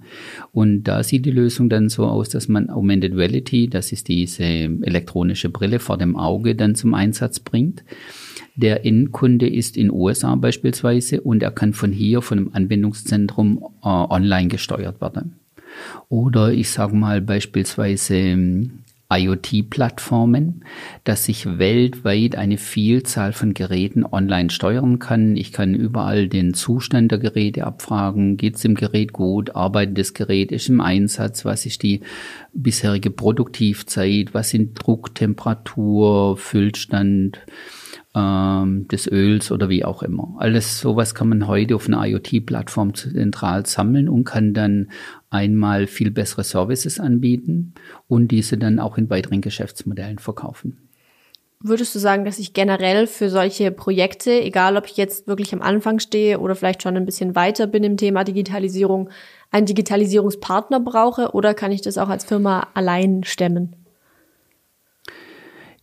Und 0.52 0.84
da 0.84 1.02
sieht 1.02 1.26
die 1.26 1.30
Lösung 1.30 1.68
dann 1.68 1.88
so 1.88 2.06
aus, 2.06 2.28
dass 2.28 2.48
man 2.48 2.70
Augmented 2.70 3.14
Reality, 3.14 3.68
das 3.68 3.92
ist 3.92 4.08
diese 4.08 4.44
elektronische 4.44 5.48
Brille 5.48 5.78
vor 5.78 5.98
dem 5.98 6.16
Auge, 6.16 6.54
dann 6.54 6.74
zum 6.74 6.94
Einsatz 6.94 7.40
bringt. 7.40 7.84
Der 8.56 8.86
Endkunde 8.86 9.48
ist 9.48 9.76
in 9.76 9.90
USA 9.90 10.36
beispielsweise 10.36 11.20
und 11.20 11.42
er 11.42 11.50
kann 11.50 11.72
von 11.72 11.90
hier, 11.90 12.22
von 12.22 12.38
einem 12.38 12.50
Anwendungszentrum 12.52 13.58
äh, 13.82 13.88
online 13.88 14.48
gesteuert 14.48 15.00
werden. 15.00 15.40
Oder 16.08 16.52
ich 16.52 16.70
sage 16.70 16.94
mal 16.94 17.20
beispielsweise 17.20 18.14
ähm, 18.14 18.83
IoT-Plattformen, 19.10 20.64
dass 21.04 21.28
ich 21.28 21.58
weltweit 21.58 22.36
eine 22.36 22.58
Vielzahl 22.58 23.32
von 23.32 23.54
Geräten 23.54 24.04
online 24.04 24.50
steuern 24.50 24.98
kann. 24.98 25.36
Ich 25.36 25.52
kann 25.52 25.74
überall 25.74 26.28
den 26.28 26.54
Zustand 26.54 27.12
der 27.12 27.18
Geräte 27.18 27.64
abfragen. 27.64 28.36
Geht 28.36 28.56
es 28.56 28.62
dem 28.62 28.74
Gerät 28.74 29.12
gut? 29.12 29.54
Arbeitet 29.54 29.98
das 29.98 30.14
Gerät? 30.14 30.52
Ist 30.52 30.68
im 30.68 30.80
Einsatz? 30.80 31.44
Was 31.44 31.66
ist 31.66 31.82
die 31.82 32.00
bisherige 32.52 33.10
Produktivzeit? 33.10 34.32
Was 34.32 34.50
sind 34.50 34.74
Druck, 34.74 35.14
Temperatur, 35.14 36.36
Füllstand? 36.36 37.40
Ähm, 38.14 38.86
des 38.88 39.10
Öls 39.10 39.50
oder 39.50 39.68
wie 39.68 39.84
auch 39.84 40.02
immer. 40.02 40.34
Alles 40.38 40.80
sowas 40.80 41.14
kann 41.14 41.28
man 41.28 41.46
heute 41.46 41.74
auf 41.74 41.88
einer 41.88 42.04
IoT-Plattform 42.04 42.94
zentral 42.94 43.66
sammeln 43.66 44.08
und 44.08 44.24
kann 44.24 44.54
dann 44.54 44.90
einmal 45.30 45.86
viel 45.86 46.10
bessere 46.10 46.44
Services 46.44 47.00
anbieten 47.00 47.74
und 48.06 48.28
diese 48.28 48.56
dann 48.56 48.78
auch 48.78 48.98
in 48.98 49.10
weiteren 49.10 49.40
Geschäftsmodellen 49.40 50.18
verkaufen. 50.18 50.78
Würdest 51.66 51.94
du 51.94 51.98
sagen, 51.98 52.26
dass 52.26 52.38
ich 52.38 52.52
generell 52.52 53.06
für 53.06 53.30
solche 53.30 53.70
Projekte, 53.70 54.42
egal 54.42 54.76
ob 54.76 54.84
ich 54.86 54.98
jetzt 54.98 55.26
wirklich 55.26 55.54
am 55.54 55.62
Anfang 55.62 55.98
stehe 55.98 56.38
oder 56.38 56.54
vielleicht 56.54 56.82
schon 56.82 56.94
ein 56.94 57.06
bisschen 57.06 57.34
weiter 57.34 57.66
bin 57.66 57.82
im 57.84 57.96
Thema 57.96 58.22
Digitalisierung, 58.22 59.08
einen 59.50 59.64
Digitalisierungspartner 59.64 60.80
brauche 60.80 61.30
oder 61.32 61.54
kann 61.54 61.72
ich 61.72 61.80
das 61.80 61.96
auch 61.96 62.10
als 62.10 62.24
Firma 62.24 62.68
allein 62.74 63.24
stemmen? 63.24 63.83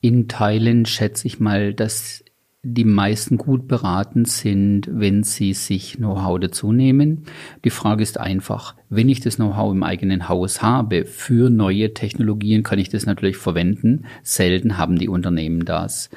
In 0.01 0.27
Teilen 0.27 0.85
schätze 0.85 1.27
ich 1.27 1.39
mal, 1.39 1.73
dass 1.73 2.23
die 2.63 2.85
meisten 2.85 3.37
gut 3.37 3.67
beraten 3.67 4.25
sind, 4.25 4.89
wenn 4.91 5.23
sie 5.23 5.53
sich 5.53 5.97
Know-how 5.97 6.39
dazu 6.39 6.71
nehmen. 6.71 7.25
Die 7.63 7.69
Frage 7.69 8.03
ist 8.03 8.19
einfach, 8.19 8.75
wenn 8.93 9.07
ich 9.07 9.21
das 9.21 9.37
Know-how 9.37 9.71
im 9.71 9.83
eigenen 9.83 10.27
Haus 10.27 10.61
habe 10.61 11.05
für 11.05 11.49
neue 11.49 11.93
Technologien, 11.93 12.61
kann 12.61 12.77
ich 12.77 12.89
das 12.89 13.05
natürlich 13.05 13.37
verwenden. 13.37 14.03
Selten 14.21 14.77
haben 14.77 14.99
die 14.99 15.07
Unternehmen 15.07 15.63
das. 15.63 16.09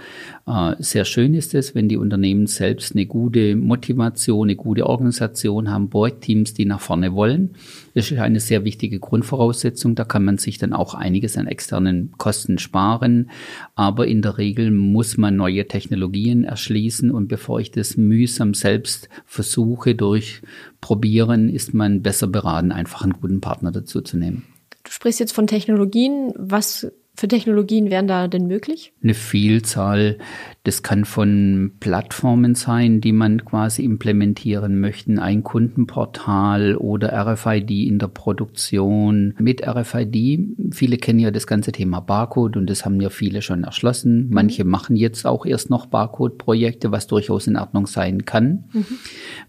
Äh, 0.45 0.75
sehr 0.81 1.05
schön 1.05 1.35
ist 1.35 1.55
es, 1.55 1.77
wenn 1.77 1.89
die 1.89 1.97
Unternehmen 1.97 2.49
selbst 2.49 2.97
eine 2.97 3.07
gute 3.07 3.55
Motivation, 3.55 4.49
eine 4.49 4.57
gute 4.57 4.87
Organisation 4.87 5.71
haben, 5.71 5.89
Projektteams, 5.89 6.53
die 6.53 6.65
nach 6.65 6.81
vorne 6.81 7.15
wollen. 7.15 7.55
Das 7.95 8.11
ist 8.11 8.19
eine 8.19 8.41
sehr 8.41 8.65
wichtige 8.65 8.99
Grundvoraussetzung. 8.99 9.95
Da 9.95 10.05
kann 10.05 10.25
man 10.25 10.39
sich 10.39 10.59
dann 10.59 10.73
auch 10.73 10.95
einiges 10.95 11.39
an 11.39 11.47
externen 11.47 12.13
Kosten 12.19 12.59
sparen. 12.59 13.31
Aber 13.77 14.09
in 14.09 14.21
der 14.21 14.37
Regel 14.37 14.73
muss 14.73 15.17
man 15.17 15.37
neue 15.37 15.69
Technologien 15.69 16.43
erschließen. 16.43 17.13
Und 17.13 17.29
bevor 17.29 17.61
ich 17.61 17.71
das 17.71 17.97
mühsam 17.97 18.53
selbst 18.53 19.09
versuche 19.27 19.95
durch 19.95 20.43
Probieren, 20.85 21.49
ist 21.49 21.73
man 21.73 22.03
besser 22.03 22.27
beraten, 22.27 22.71
einfach 22.71 23.05
einen 23.05 23.15
guten 23.15 23.41
Partner 23.41 23.73
dazu 23.73 24.03
zu 24.03 24.19
nehmen. 24.19 24.45
Du 24.83 24.91
sprichst 24.91 25.19
jetzt 25.19 25.33
von 25.33 25.47
Technologien. 25.47 26.35
Was 26.37 26.93
für 27.17 27.29
Technologien 27.29 27.91
wären 27.91 28.09
da 28.09 28.27
denn 28.27 28.49
möglich? 28.49 28.93
Eine 29.01 29.15
Vielzahl. 29.15 30.19
Das 30.65 30.83
kann 30.83 31.05
von 31.05 31.71
Plattformen 31.79 32.57
sein, 32.57 33.01
die 33.01 33.13
man 33.13 33.45
quasi 33.45 33.85
implementieren 33.85 34.81
möchte, 34.81 35.23
ein 35.23 35.45
Kundenportal 35.45 36.77
oder 36.77 37.13
RFID 37.13 37.71
in 37.71 38.01
der 38.01 38.09
Produktion. 38.09 39.35
Mit 39.39 39.65
RFID, 39.65 40.73
viele 40.73 40.97
kennen 40.97 41.21
ja 41.21 41.31
das 41.31 41.47
ganze 41.47 41.71
Thema 41.71 42.01
Barcode 42.01 42.57
und 42.57 42.69
das 42.69 42.85
haben 42.85 43.01
ja 43.01 43.11
viele 43.11 43.43
schon 43.43 43.63
erschlossen. 43.63 44.27
Mhm. 44.27 44.35
Manche 44.35 44.65
machen 44.65 44.97
jetzt 44.97 45.25
auch 45.25 45.47
erst 45.47 45.71
noch 45.71 45.87
Barcode-Projekte, 45.87 46.91
was 46.91 47.07
durchaus 47.07 47.47
in 47.47 47.57
Ordnung 47.57 47.87
sein 47.87 48.25
kann. 48.25 48.65
Mhm. 48.73 48.87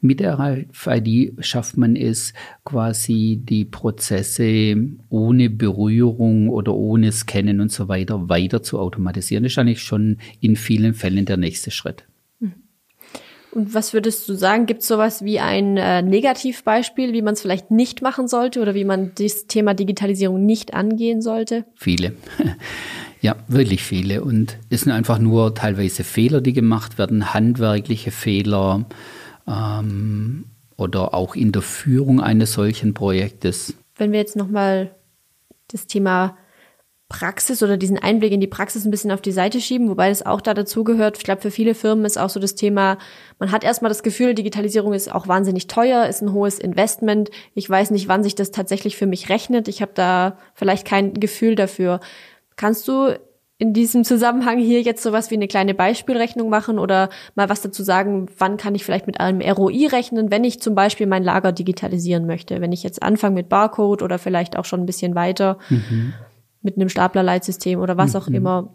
Mit 0.01 0.21
RFID 0.21 1.33
schafft 1.39 1.77
man 1.77 1.95
es 1.95 2.33
quasi 2.63 3.41
die 3.41 3.65
Prozesse 3.65 4.75
ohne 5.09 5.49
Berührung 5.49 6.49
oder 6.49 6.75
ohne 6.75 7.11
Scannen 7.11 7.54
und 7.61 7.71
so 7.71 7.87
weiter 7.87 8.29
weiter 8.29 8.61
zu 8.61 8.79
automatisieren. 8.79 9.43
Das 9.43 9.53
ist 9.53 9.57
eigentlich 9.57 9.81
schon 9.81 10.17
in 10.39 10.55
vielen 10.55 10.93
Fällen 10.93 11.15
Fällen 11.15 11.25
der 11.25 11.37
nächste 11.37 11.71
Schritt. 11.71 12.03
Mhm. 12.39 12.53
Und 13.51 13.73
was 13.73 13.93
würdest 13.93 14.27
du 14.27 14.33
sagen? 14.33 14.65
Gibt 14.65 14.81
es 14.81 14.87
sowas 14.87 15.23
wie 15.23 15.39
ein 15.39 15.77
äh, 15.77 16.01
Negativbeispiel, 16.01 17.13
wie 17.13 17.21
man 17.21 17.35
es 17.35 17.41
vielleicht 17.41 17.71
nicht 17.71 18.01
machen 18.01 18.27
sollte 18.27 18.61
oder 18.61 18.75
wie 18.75 18.83
man 18.83 19.11
das 19.17 19.45
Thema 19.47 19.73
Digitalisierung 19.73 20.45
nicht 20.45 20.73
angehen 20.73 21.21
sollte? 21.21 21.65
Viele. 21.75 22.13
Ja, 23.21 23.37
wirklich 23.47 23.81
viele. 23.81 24.23
Und 24.23 24.59
es 24.69 24.81
sind 24.81 24.91
einfach 24.91 25.17
nur 25.17 25.55
teilweise 25.55 26.03
Fehler, 26.03 26.41
die 26.41 26.53
gemacht 26.53 26.99
werden, 26.99 27.33
handwerkliche 27.33 28.11
Fehler 28.11 28.85
ähm, 29.47 30.45
oder 30.77 31.15
auch 31.15 31.35
in 31.35 31.51
der 31.51 31.63
Führung 31.63 32.21
eines 32.21 32.53
solchen 32.53 32.93
Projektes. 32.93 33.73
Wenn 33.95 34.11
wir 34.11 34.19
jetzt 34.19 34.35
nochmal 34.35 34.91
das 35.69 35.87
Thema 35.87 36.37
Praxis 37.07 37.61
oder 37.61 37.77
diesen 37.77 37.99
Einblick 37.99 38.31
in 38.31 38.41
die 38.41 38.47
Praxis 38.47 38.83
ein 38.83 38.91
bisschen 38.91 39.11
auf 39.11 39.21
die 39.21 39.31
Seite 39.31 39.61
schieben, 39.61 39.89
wobei 39.89 40.09
das 40.09 40.25
auch 40.25 40.41
da 40.41 40.55
dazugehört. 40.55 41.17
Ich 41.17 41.23
glaube, 41.23 41.41
für 41.41 41.51
viele 41.51 41.75
Firmen 41.75 42.03
ist 42.03 42.17
auch 42.17 42.29
so 42.29 42.39
das 42.39 42.55
Thema, 42.55 42.97
man 43.37 43.51
hat 43.51 43.63
erstmal 43.63 43.89
das 43.89 44.01
Gefühl, 44.01 44.33
Digitalisierung 44.33 44.93
ist 44.93 45.13
auch 45.13 45.27
wahnsinnig 45.27 45.67
teuer, 45.67 46.07
ist 46.07 46.23
ein 46.23 46.33
hohes 46.33 46.57
Investment. 46.57 47.29
Ich 47.53 47.69
weiß 47.69 47.91
nicht, 47.91 48.07
wann 48.07 48.23
sich 48.23 48.33
das 48.33 48.49
tatsächlich 48.49 48.97
für 48.97 49.05
mich 49.05 49.29
rechnet. 49.29 49.67
Ich 49.67 49.83
habe 49.83 49.91
da 49.93 50.39
vielleicht 50.55 50.87
kein 50.87 51.13
Gefühl 51.13 51.55
dafür. 51.55 51.99
Kannst 52.55 52.87
du 52.87 53.15
in 53.59 53.73
diesem 53.73 54.03
Zusammenhang 54.03 54.57
hier 54.57 54.81
jetzt 54.81 55.03
sowas 55.03 55.29
wie 55.29 55.35
eine 55.35 55.47
kleine 55.47 55.75
Beispielrechnung 55.75 56.49
machen 56.49 56.79
oder 56.79 57.09
mal 57.35 57.49
was 57.49 57.61
dazu 57.61 57.83
sagen, 57.83 58.25
wann 58.39 58.57
kann 58.57 58.73
ich 58.73 58.83
vielleicht 58.83 59.05
mit 59.05 59.19
einem 59.19 59.41
ROI 59.41 59.87
rechnen, 59.87 60.31
wenn 60.31 60.43
ich 60.43 60.59
zum 60.59 60.73
Beispiel 60.73 61.05
mein 61.05 61.23
Lager 61.23 61.51
digitalisieren 61.51 62.25
möchte? 62.25 62.61
Wenn 62.61 62.71
ich 62.71 62.81
jetzt 62.81 63.03
anfange 63.03 63.35
mit 63.35 63.47
Barcode 63.47 64.01
oder 64.01 64.17
vielleicht 64.17 64.57
auch 64.57 64.65
schon 64.65 64.81
ein 64.81 64.85
bisschen 64.87 65.13
weiter. 65.13 65.59
Mhm 65.69 66.15
mit 66.65 66.75
einem 66.75 66.89
Staplerleitsystem 66.89 67.79
oder 67.79 67.95
was 67.95 68.15
auch 68.15 68.27
mhm. 68.27 68.35
immer. 68.35 68.73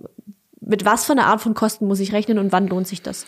Mit 0.60 0.84
was 0.84 1.04
für 1.04 1.12
einer 1.12 1.26
Art 1.26 1.40
von 1.40 1.54
Kosten 1.54 1.86
muss 1.86 1.98
ich 1.98 2.12
rechnen 2.12 2.38
und 2.38 2.52
wann 2.52 2.68
lohnt 2.68 2.86
sich 2.86 3.02
das? 3.02 3.26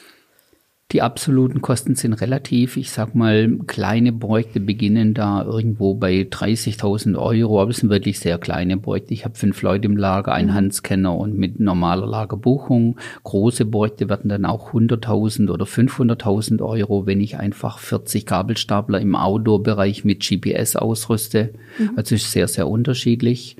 Die 0.92 1.00
absoluten 1.00 1.62
Kosten 1.62 1.94
sind 1.94 2.12
relativ. 2.12 2.76
Ich 2.76 2.90
sag 2.90 3.14
mal, 3.14 3.58
kleine 3.66 4.12
Projekte 4.12 4.60
beginnen 4.60 5.14
da 5.14 5.42
irgendwo 5.42 5.94
bei 5.94 6.26
30.000 6.30 7.18
Euro, 7.18 7.62
aber 7.62 7.70
es 7.70 7.78
sind 7.78 7.88
wirklich 7.88 8.20
sehr 8.20 8.36
kleine 8.36 8.76
Projekte. 8.76 9.14
Ich 9.14 9.24
habe 9.24 9.34
fünf 9.34 9.62
Leute 9.62 9.86
im 9.86 9.96
Lager, 9.96 10.32
einen 10.32 10.50
mhm. 10.50 10.54
Handscanner 10.54 11.16
und 11.16 11.38
mit 11.38 11.60
normaler 11.60 12.06
Lagerbuchung. 12.06 12.98
Große 13.24 13.64
Projekte 13.64 14.10
werden 14.10 14.28
dann 14.28 14.44
auch 14.44 14.74
100.000 14.74 15.48
oder 15.50 15.64
500.000 15.64 16.60
Euro, 16.60 17.06
wenn 17.06 17.22
ich 17.22 17.38
einfach 17.38 17.78
40 17.78 18.26
Kabelstapler 18.26 19.00
im 19.00 19.14
Outdoor-Bereich 19.14 20.04
mit 20.04 20.20
GPS 20.20 20.76
ausrüste. 20.76 21.54
Mhm. 21.78 21.92
Also 21.96 22.16
ist 22.16 22.30
sehr, 22.32 22.48
sehr 22.48 22.68
unterschiedlich. 22.68 23.56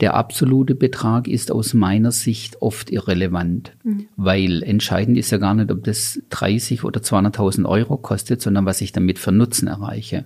Der 0.00 0.14
absolute 0.14 0.74
Betrag 0.74 1.28
ist 1.28 1.52
aus 1.52 1.74
meiner 1.74 2.10
Sicht 2.10 2.60
oft 2.60 2.90
irrelevant, 2.90 3.76
mhm. 3.84 4.08
weil 4.16 4.64
entscheidend 4.64 5.16
ist 5.16 5.30
ja 5.30 5.38
gar 5.38 5.54
nicht, 5.54 5.70
ob 5.70 5.84
das 5.84 6.20
drei 6.28 6.55
30 6.56 6.84
oder 6.84 7.00
200.000 7.00 7.66
Euro 7.66 7.96
kostet, 7.96 8.40
sondern 8.40 8.66
was 8.66 8.80
ich 8.80 8.92
damit 8.92 9.18
für 9.18 9.32
Nutzen 9.32 9.68
erreiche. 9.68 10.24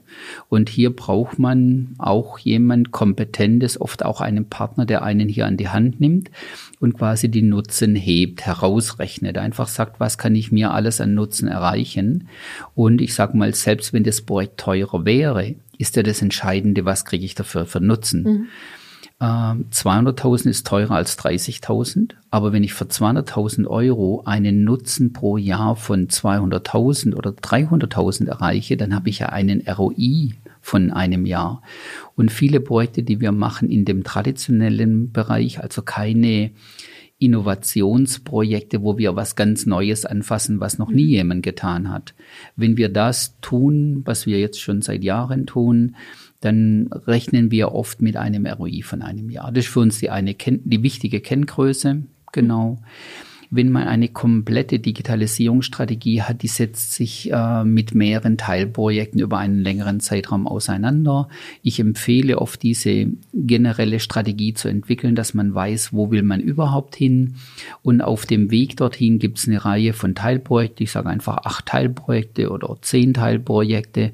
Und 0.49 0.69
hier 0.69 0.95
braucht 0.95 1.39
man 1.39 1.95
auch 1.99 2.39
jemand 2.39 2.93
Kompetentes, 2.93 3.81
oft 3.81 4.05
auch 4.05 4.21
einen 4.21 4.49
Partner, 4.49 4.87
der 4.87 5.03
einen 5.03 5.29
hier 5.29 5.47
an 5.47 5.57
die 5.57 5.69
Hand 5.69 6.01
nimmt 6.01 6.31
und 6.79 6.97
quasi 6.97 7.29
die 7.29 7.43
Nutzen 7.43 7.95
hebt, 7.97 8.47
herausrechnet, 8.47 9.39
einfach 9.39 9.69
sagt, 9.69 10.01
was 10.01 10.19
kann 10.19 10.35
ich 10.35 10.53
mir 10.53 10.73
alles 10.73 11.01
an 11.01 11.15
Nutzen 11.15 11.49
erreichen. 11.49 12.29
Und 12.75 13.01
ich 13.01 13.15
sage 13.15 13.37
mal, 13.37 13.55
selbst 13.55 13.93
wenn 13.93 14.05
das 14.05 14.23
Projekt 14.23 14.59
teurer 14.61 15.05
wäre, 15.05 15.55
ist 15.79 15.97
ja 15.97 16.03
das 16.03 16.23
Entscheidende, 16.23 16.85
was 16.85 17.05
kriege 17.05 17.25
ich 17.25 17.35
dafür 17.35 17.67
für 17.67 17.81
Nutzen. 17.81 18.23
Mhm. 18.23 18.47
200.000 19.21 20.45
ähm, 20.45 20.51
ist 20.51 20.67
teurer 20.67 20.95
als 20.95 21.19
30.000, 21.19 22.13
aber 22.31 22.53
wenn 22.55 22.65
ich 22.65 22.73
für 22.73 22.87
200.000 22.87 23.67
Euro 23.67 24.23
einen 24.25 24.65
Nutzen 24.65 25.13
pro 25.13 25.37
Jahr 25.37 25.77
von 25.77 26.09
200.000 26.09 27.15
oder 27.15 27.31
300.000 27.31 28.29
erreiche, 28.29 28.79
dann 28.79 28.95
habe 28.95 29.11
ich 29.11 29.19
ja 29.19 29.29
einen 29.29 29.61
ROI 29.69 30.31
von 30.63 30.91
einem 30.91 31.27
Jahr. 31.27 31.63
Und 32.17 32.33
viele 32.33 32.61
Projekte, 32.61 33.03
die 33.03 33.21
wir 33.21 33.33
machen 33.33 33.69
in 33.69 33.85
dem 33.85 34.05
traditionellen 34.05 35.13
Bereich, 35.13 35.61
also 35.61 35.83
keine 35.83 36.53
Innovationsprojekte, 37.19 38.83
wo 38.83 38.97
wir 38.97 39.15
was 39.15 39.37
ganz 39.37 39.67
Neues 39.67 40.07
anfassen, 40.07 40.61
was 40.61 40.79
noch 40.79 40.91
nie 40.91 41.05
mhm. 41.05 41.11
jemand 41.11 41.43
getan 41.43 41.91
hat. 41.91 42.15
Wenn 42.57 42.79
wir 42.79 42.89
das 42.89 43.39
tun, 43.43 44.01
was 44.07 44.25
wir 44.25 44.41
jetzt 44.41 44.61
schon 44.61 44.81
seit 44.81 45.05
Jahren 45.05 45.47
tun, 45.47 45.97
dann 46.41 46.89
rechnen 46.93 47.51
wir 47.51 47.73
oft 47.73 48.03
mit 48.03 48.17
einem 48.17 48.47
ROI 48.47 48.83
von 48.83 49.03
einem 49.03 49.31
Jahr. 49.31 49.53
Das 49.53 49.67
ist 49.67 49.73
für 49.73 49.81
uns 49.81 49.99
die 49.99 50.11
eine, 50.11 50.35
die 50.35 50.83
wichtige 50.83 51.21
Kenngröße. 51.21 52.03
Genau. 52.33 52.79
Mhm 52.81 53.30
wenn 53.53 53.71
man 53.71 53.89
eine 53.89 54.09
komplette 54.09 54.79
Digitalisierungsstrategie 54.79 56.23
hat, 56.23 56.43
die 56.43 56.49
setzt 56.49 56.93
sich 56.93 57.33
äh, 57.33 57.65
mit 57.65 57.97
mehreren 57.97 58.39
Teilprojekten 58.39 59.21
über 59.21 59.39
einen 59.39 59.61
längeren 59.61 59.99
Zeitraum 59.99 60.47
auseinander. 60.47 61.29
Ich 61.63 61.81
empfehle 61.81 62.39
oft 62.39 62.63
diese 62.63 63.09
generelle 63.35 63.99
Strategie 63.99 64.55
zu 64.55 64.69
entwickeln, 64.69 65.17
dass 65.17 65.35
man 65.35 65.53
weiß, 65.53 65.93
wo 65.93 66.13
will 66.13 66.23
man 66.23 66.41
überhaupt 66.41 66.95
hin. 66.95 67.35
Und 67.83 68.03
auf 68.03 68.25
dem 68.25 68.53
Weg 68.53 68.77
dorthin 68.77 69.19
gibt 69.19 69.39
es 69.39 69.49
eine 69.49 69.65
Reihe 69.65 69.95
von 69.95 70.15
Teilprojekten. 70.15 70.85
Ich 70.85 70.93
sage 70.93 71.09
einfach 71.09 71.39
acht 71.39 71.67
Teilprojekte 71.67 72.51
oder 72.51 72.77
zehn 72.83 73.15
Teilprojekte. 73.15 74.13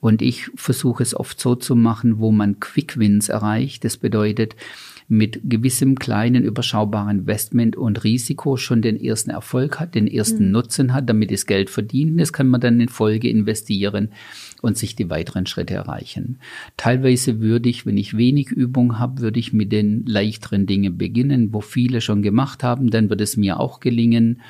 Und 0.00 0.22
ich 0.22 0.46
versuche 0.54 1.02
es 1.02 1.14
oft 1.14 1.38
so 1.38 1.54
zu 1.54 1.76
machen, 1.76 2.18
wo 2.18 2.32
man 2.32 2.60
Quick 2.60 2.98
Wins 2.98 3.28
erreicht. 3.28 3.84
Das 3.84 3.98
bedeutet, 3.98 4.56
mit 5.10 5.40
gewissem 5.42 5.96
kleinen, 5.96 6.44
überschaubaren 6.44 7.20
Investment 7.20 7.74
und 7.74 8.04
Risiko 8.04 8.56
schon 8.56 8.80
den 8.80 8.98
ersten 8.98 9.30
Erfolg 9.30 9.80
hat, 9.80 9.96
den 9.96 10.06
ersten 10.06 10.46
mhm. 10.46 10.52
Nutzen 10.52 10.94
hat, 10.94 11.10
damit 11.10 11.32
es 11.32 11.46
Geld 11.46 11.68
verdient. 11.68 12.20
Das 12.20 12.32
kann 12.32 12.46
man 12.46 12.60
dann 12.60 12.80
in 12.80 12.88
Folge 12.88 13.28
investieren 13.28 14.10
und 14.62 14.76
sich 14.76 14.96
die 14.96 15.10
weiteren 15.10 15.46
Schritte 15.46 15.74
erreichen. 15.74 16.38
Teilweise 16.76 17.40
würde 17.40 17.68
ich, 17.68 17.86
wenn 17.86 17.96
ich 17.96 18.16
wenig 18.16 18.50
Übung 18.50 18.98
habe, 18.98 19.20
würde 19.20 19.40
ich 19.40 19.52
mit 19.52 19.72
den 19.72 20.04
leichteren 20.06 20.66
Dingen 20.66 20.98
beginnen, 20.98 21.52
wo 21.52 21.60
viele 21.60 22.00
schon 22.00 22.22
gemacht 22.22 22.62
haben, 22.62 22.90
dann 22.90 23.10
wird 23.10 23.20
es 23.20 23.36
mir 23.36 23.60
auch 23.60 23.80
gelingen. 23.80 24.40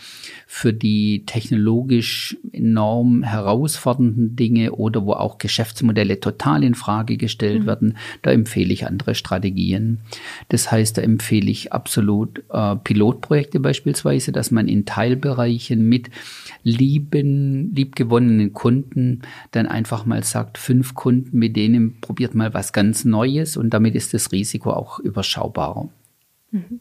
Für 0.46 0.72
die 0.72 1.24
technologisch 1.26 2.36
enorm 2.52 3.22
herausfordernden 3.22 4.36
Dinge 4.36 4.72
oder 4.72 5.04
wo 5.04 5.12
auch 5.12 5.38
Geschäftsmodelle 5.38 6.20
total 6.20 6.64
in 6.64 6.74
Frage 6.74 7.16
gestellt 7.16 7.62
mhm. 7.62 7.66
werden, 7.66 7.96
da 8.22 8.30
empfehle 8.32 8.72
ich 8.72 8.86
andere 8.86 9.14
Strategien. 9.14 9.98
Das 10.48 10.70
heißt, 10.70 10.98
da 10.98 11.02
empfehle 11.02 11.50
ich 11.50 11.72
absolut 11.72 12.42
äh, 12.50 12.76
Pilotprojekte 12.76 13.60
beispielsweise, 13.60 14.32
dass 14.32 14.50
man 14.50 14.68
in 14.68 14.86
Teilbereichen 14.86 15.88
mit 15.88 16.10
lieben, 16.62 17.74
liebgewonnenen 17.74 18.52
Kunden 18.52 19.22
dann 19.52 19.66
einfach 19.66 19.99
mal 20.04 20.24
sagt, 20.24 20.58
fünf 20.58 20.94
Kunden, 20.94 21.38
mit 21.38 21.56
denen 21.56 22.00
probiert 22.00 22.34
mal 22.34 22.54
was 22.54 22.72
ganz 22.72 23.04
Neues 23.04 23.56
und 23.56 23.70
damit 23.70 23.94
ist 23.94 24.14
das 24.14 24.32
Risiko 24.32 24.72
auch 24.72 24.98
überschaubarer. 24.98 25.88
Mhm. 26.50 26.80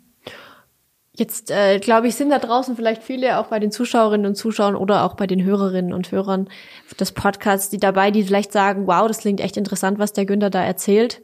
Jetzt, 1.20 1.52
äh, 1.52 1.80
glaube 1.80 2.08
ich, 2.08 2.16
sind 2.16 2.30
da 2.30 2.40
draußen 2.40 2.78
vielleicht 2.78 3.04
viele, 3.04 3.40
auch 3.40 3.48
bei 3.48 3.60
den 3.60 3.72
Zuschauerinnen 3.72 4.26
und 4.26 4.36
Zuschauern 4.36 4.76
oder 4.76 5.04
auch 5.04 5.16
bei 5.16 5.28
den 5.28 5.44
Hörerinnen 5.44 5.92
und 5.92 6.12
Hörern 6.14 6.48
des 6.98 7.12
Podcasts, 7.12 7.70
die 7.70 7.78
dabei, 7.78 8.10
die 8.10 8.24
vielleicht 8.24 8.54
sagen, 8.54 8.88
wow, 8.88 9.06
das 9.06 9.20
klingt 9.20 9.42
echt 9.42 9.58
interessant, 9.58 10.00
was 10.00 10.14
der 10.14 10.26
Günther 10.26 10.50
da 10.50 10.64
erzählt. 10.64 11.22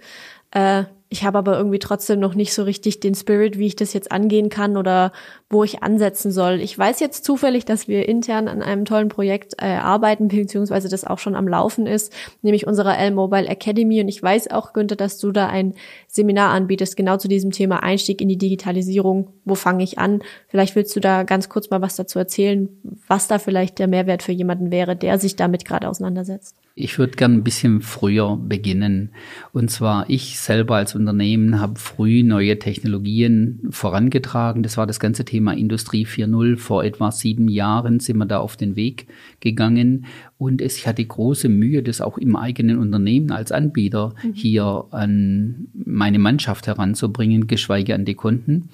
Äh, 0.51 0.83
ich 1.09 1.23
habe 1.23 1.37
aber 1.37 1.55
irgendwie 1.57 1.79
trotzdem 1.79 2.19
noch 2.19 2.33
nicht 2.33 2.53
so 2.53 2.63
richtig 2.63 2.99
den 2.99 3.13
Spirit, 3.13 3.59
wie 3.59 3.67
ich 3.67 3.75
das 3.75 3.93
jetzt 3.93 4.11
angehen 4.11 4.49
kann 4.49 4.75
oder 4.75 5.11
wo 5.49 5.63
ich 5.63 5.83
ansetzen 5.83 6.31
soll. 6.31 6.59
Ich 6.61 6.77
weiß 6.77 6.99
jetzt 6.99 7.23
zufällig, 7.23 7.63
dass 7.63 7.87
wir 7.87 8.09
intern 8.09 8.47
an 8.47 8.63
einem 8.63 8.85
tollen 8.85 9.07
Projekt 9.07 9.53
äh, 9.59 9.67
arbeiten, 9.67 10.27
beziehungsweise 10.29 10.89
das 10.89 11.05
auch 11.05 11.19
schon 11.19 11.35
am 11.35 11.47
Laufen 11.47 11.85
ist, 11.85 12.11
nämlich 12.41 12.65
unserer 12.65 12.97
L-Mobile 12.97 13.47
Academy. 13.47 14.01
Und 14.01 14.07
ich 14.07 14.21
weiß 14.21 14.49
auch, 14.49 14.73
Günther, 14.73 14.95
dass 14.95 15.19
du 15.19 15.31
da 15.31 15.47
ein 15.47 15.75
Seminar 16.07 16.51
anbietest, 16.51 16.97
genau 16.97 17.17
zu 17.17 17.27
diesem 17.27 17.51
Thema 17.51 17.83
Einstieg 17.83 18.19
in 18.19 18.27
die 18.27 18.37
Digitalisierung. 18.37 19.29
Wo 19.45 19.53
fange 19.53 19.83
ich 19.83 19.99
an? 19.99 20.23
Vielleicht 20.47 20.75
willst 20.75 20.95
du 20.95 20.99
da 20.99 21.23
ganz 21.23 21.49
kurz 21.49 21.69
mal 21.69 21.81
was 21.81 21.95
dazu 21.95 22.17
erzählen, 22.17 22.67
was 23.07 23.27
da 23.27 23.37
vielleicht 23.37 23.77
der 23.77 23.87
Mehrwert 23.87 24.23
für 24.23 24.31
jemanden 24.31 24.71
wäre, 24.71 24.95
der 24.95 25.19
sich 25.19 25.35
damit 25.35 25.65
gerade 25.65 25.87
auseinandersetzt. 25.87 26.55
Ich 26.77 26.99
würde 26.99 27.15
gern 27.15 27.35
ein 27.35 27.43
bisschen 27.43 27.79
früher 27.79 28.35
beginnen. 28.35 29.11
Und 29.53 29.71
zwar 29.71 30.09
ich 30.09 30.37
selber 30.37 30.75
als 30.75 30.93
Unternehmen 30.93 31.61
habe 31.61 31.79
früh 31.79 32.21
neue 32.21 32.59
Technologien 32.59 33.61
vorangetragen. 33.69 34.61
Das 34.61 34.75
war 34.75 34.85
das 34.85 34.99
ganze 34.99 35.23
Thema 35.23 35.53
Industrie 35.53 36.05
4.0. 36.05 36.57
Vor 36.57 36.83
etwa 36.83 37.13
sieben 37.13 37.47
Jahren 37.47 38.01
sind 38.01 38.17
wir 38.17 38.25
da 38.25 38.39
auf 38.39 38.57
den 38.57 38.75
Weg 38.75 39.07
gegangen. 39.39 40.05
Und 40.37 40.61
es, 40.61 40.75
ich 40.75 40.85
hatte 40.85 41.05
große 41.05 41.47
Mühe, 41.47 41.81
das 41.81 42.01
auch 42.01 42.17
im 42.17 42.35
eigenen 42.35 42.77
Unternehmen 42.77 43.31
als 43.31 43.53
Anbieter 43.53 44.13
mhm. 44.21 44.33
hier 44.33 44.83
an 44.91 45.67
meine 45.73 46.19
Mannschaft 46.19 46.67
heranzubringen, 46.67 47.47
geschweige 47.47 47.95
an 47.95 48.03
die 48.03 48.15
Kunden. 48.15 48.67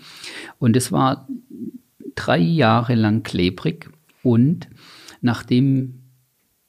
Und 0.57 0.75
es 0.75 0.91
war 0.91 1.27
drei 2.15 2.39
Jahre 2.39 2.95
lang 2.95 3.21
klebrig. 3.21 3.91
Und 4.23 4.69
nachdem 5.21 6.00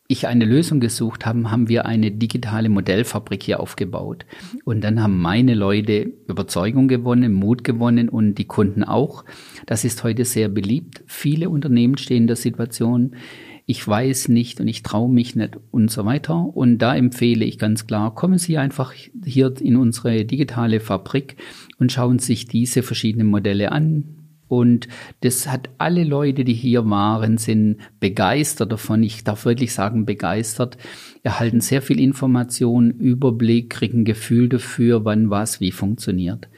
ich 0.08 0.26
eine 0.26 0.44
Lösung 0.44 0.80
gesucht 0.80 1.24
habe, 1.24 1.50
haben 1.50 1.68
wir 1.68 1.86
eine 1.86 2.10
digitale 2.10 2.68
Modellfabrik 2.68 3.42
hier 3.42 3.60
aufgebaut. 3.60 4.26
Und 4.64 4.82
dann 4.82 5.02
haben 5.02 5.20
meine 5.20 5.54
Leute 5.54 6.12
Überzeugung 6.28 6.88
gewonnen, 6.88 7.32
Mut 7.32 7.64
gewonnen 7.64 8.08
und 8.08 8.34
die 8.34 8.44
Kunden 8.44 8.84
auch. 8.84 9.24
Das 9.66 9.84
ist 9.84 10.04
heute 10.04 10.24
sehr 10.24 10.48
beliebt. 10.48 11.02
Viele 11.06 11.48
Unternehmen 11.48 11.96
stehen 11.96 12.22
in 12.22 12.26
der 12.26 12.36
Situation, 12.36 13.16
ich 13.64 13.86
weiß 13.86 14.28
nicht 14.28 14.60
und 14.60 14.68
ich 14.68 14.82
traue 14.82 15.10
mich 15.10 15.36
nicht 15.36 15.56
und 15.70 15.90
so 15.90 16.04
weiter. 16.04 16.36
Und 16.36 16.78
da 16.78 16.94
empfehle 16.96 17.44
ich 17.44 17.58
ganz 17.58 17.86
klar, 17.86 18.14
kommen 18.14 18.38
Sie 18.38 18.58
einfach 18.58 18.92
hier 19.24 19.54
in 19.60 19.76
unsere 19.76 20.24
digitale 20.24 20.80
Fabrik 20.80 21.36
und 21.78 21.92
schauen 21.92 22.18
sich 22.18 22.48
diese 22.48 22.82
verschiedenen 22.82 23.28
Modelle 23.28 23.72
an 23.72 24.21
und 24.52 24.86
das 25.22 25.48
hat 25.48 25.70
alle 25.78 26.04
Leute, 26.04 26.44
die 26.44 26.52
hier 26.52 26.84
waren, 26.90 27.38
sind 27.38 27.78
begeistert 28.00 28.70
davon. 28.70 29.02
Ich 29.02 29.24
darf 29.24 29.46
wirklich 29.46 29.72
sagen, 29.72 30.04
begeistert. 30.04 30.76
Erhalten 31.22 31.62
sehr 31.62 31.80
viel 31.80 31.98
Information, 31.98 32.90
Überblick, 32.90 33.70
kriegen 33.70 34.04
Gefühl 34.04 34.50
dafür, 34.50 35.06
wann 35.06 35.30
was 35.30 35.62
wie 35.62 35.72
funktioniert. 35.72 36.50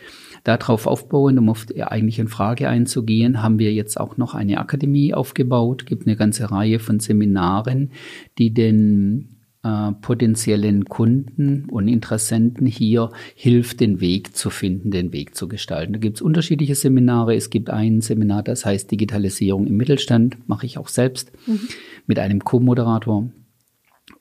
Darauf 0.43 0.89
aufbauend, 0.89 1.39
um 1.39 1.49
auf 1.49 1.67
die 1.67 1.85
eigentliche 1.85 2.27
Frage 2.27 2.69
einzugehen, 2.69 3.45
haben 3.45 3.61
wir 3.61 3.73
jetzt 3.73 4.01
auch 4.01 4.17
noch 4.17 4.35
eine 4.35 4.59
Akademie 4.59 5.15
aufgebaut, 5.15 5.87
gibt 5.87 6.09
eine 6.09 6.17
ganze 6.17 6.51
Reihe 6.51 6.81
von 6.81 6.99
Seminaren, 6.99 7.93
die 8.39 8.53
den 8.53 9.34
äh, 9.65 9.93
potenziellen 10.01 10.85
Kunden 10.85 11.65
und 11.71 11.89
Interessenten 11.89 12.67
hier 12.67 13.11
hilft, 13.35 13.81
den 13.81 14.01
Weg 14.01 14.37
zu 14.37 14.51
finden, 14.51 14.91
den 14.91 15.13
Weg 15.13 15.35
zu 15.35 15.49
gestalten. 15.49 15.95
Da 15.95 15.99
gibt 15.99 16.19
es 16.19 16.23
unterschiedliche 16.23 16.75
Seminare. 16.75 17.35
Es 17.35 17.49
gibt 17.49 17.71
ein 17.71 18.03
Seminar, 18.03 18.43
das 18.43 18.67
heißt 18.67 18.91
Digitalisierung 18.91 19.67
im 19.67 19.77
Mittelstand, 19.77 20.37
mache 20.47 20.67
ich 20.67 20.77
auch 20.77 20.89
selbst 20.89 21.33
mhm. 21.47 21.61
mit 22.07 22.19
einem 22.19 22.41
Co-Moderator. 22.41 23.31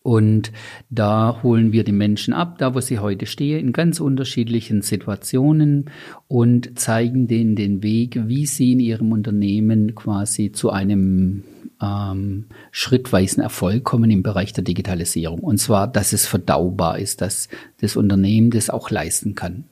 Und 0.01 0.51
da 0.89 1.41
holen 1.43 1.71
wir 1.73 1.83
die 1.83 1.91
Menschen 1.91 2.33
ab, 2.33 2.57
da 2.57 2.73
wo 2.73 2.79
sie 2.79 2.99
heute 2.99 3.25
stehen, 3.25 3.59
in 3.59 3.73
ganz 3.73 3.99
unterschiedlichen 3.99 4.81
Situationen 4.81 5.89
und 6.27 6.79
zeigen 6.79 7.27
denen 7.27 7.55
den 7.55 7.83
Weg, 7.83 8.17
wie 8.27 8.45
sie 8.45 8.73
in 8.73 8.79
ihrem 8.79 9.11
Unternehmen 9.11 9.93
quasi 9.95 10.51
zu 10.51 10.69
einem 10.69 11.43
ähm, 11.83 12.45
schrittweisen 12.71 13.43
Erfolg 13.43 13.83
kommen 13.83 14.09
im 14.09 14.23
Bereich 14.23 14.53
der 14.53 14.63
Digitalisierung. 14.63 15.39
Und 15.39 15.57
zwar, 15.57 15.87
dass 15.87 16.13
es 16.13 16.25
verdaubar 16.25 16.97
ist, 16.99 17.21
dass 17.21 17.49
das 17.81 17.95
Unternehmen 17.95 18.51
das 18.51 18.69
auch 18.69 18.89
leisten 18.89 19.35
kann. 19.35 19.65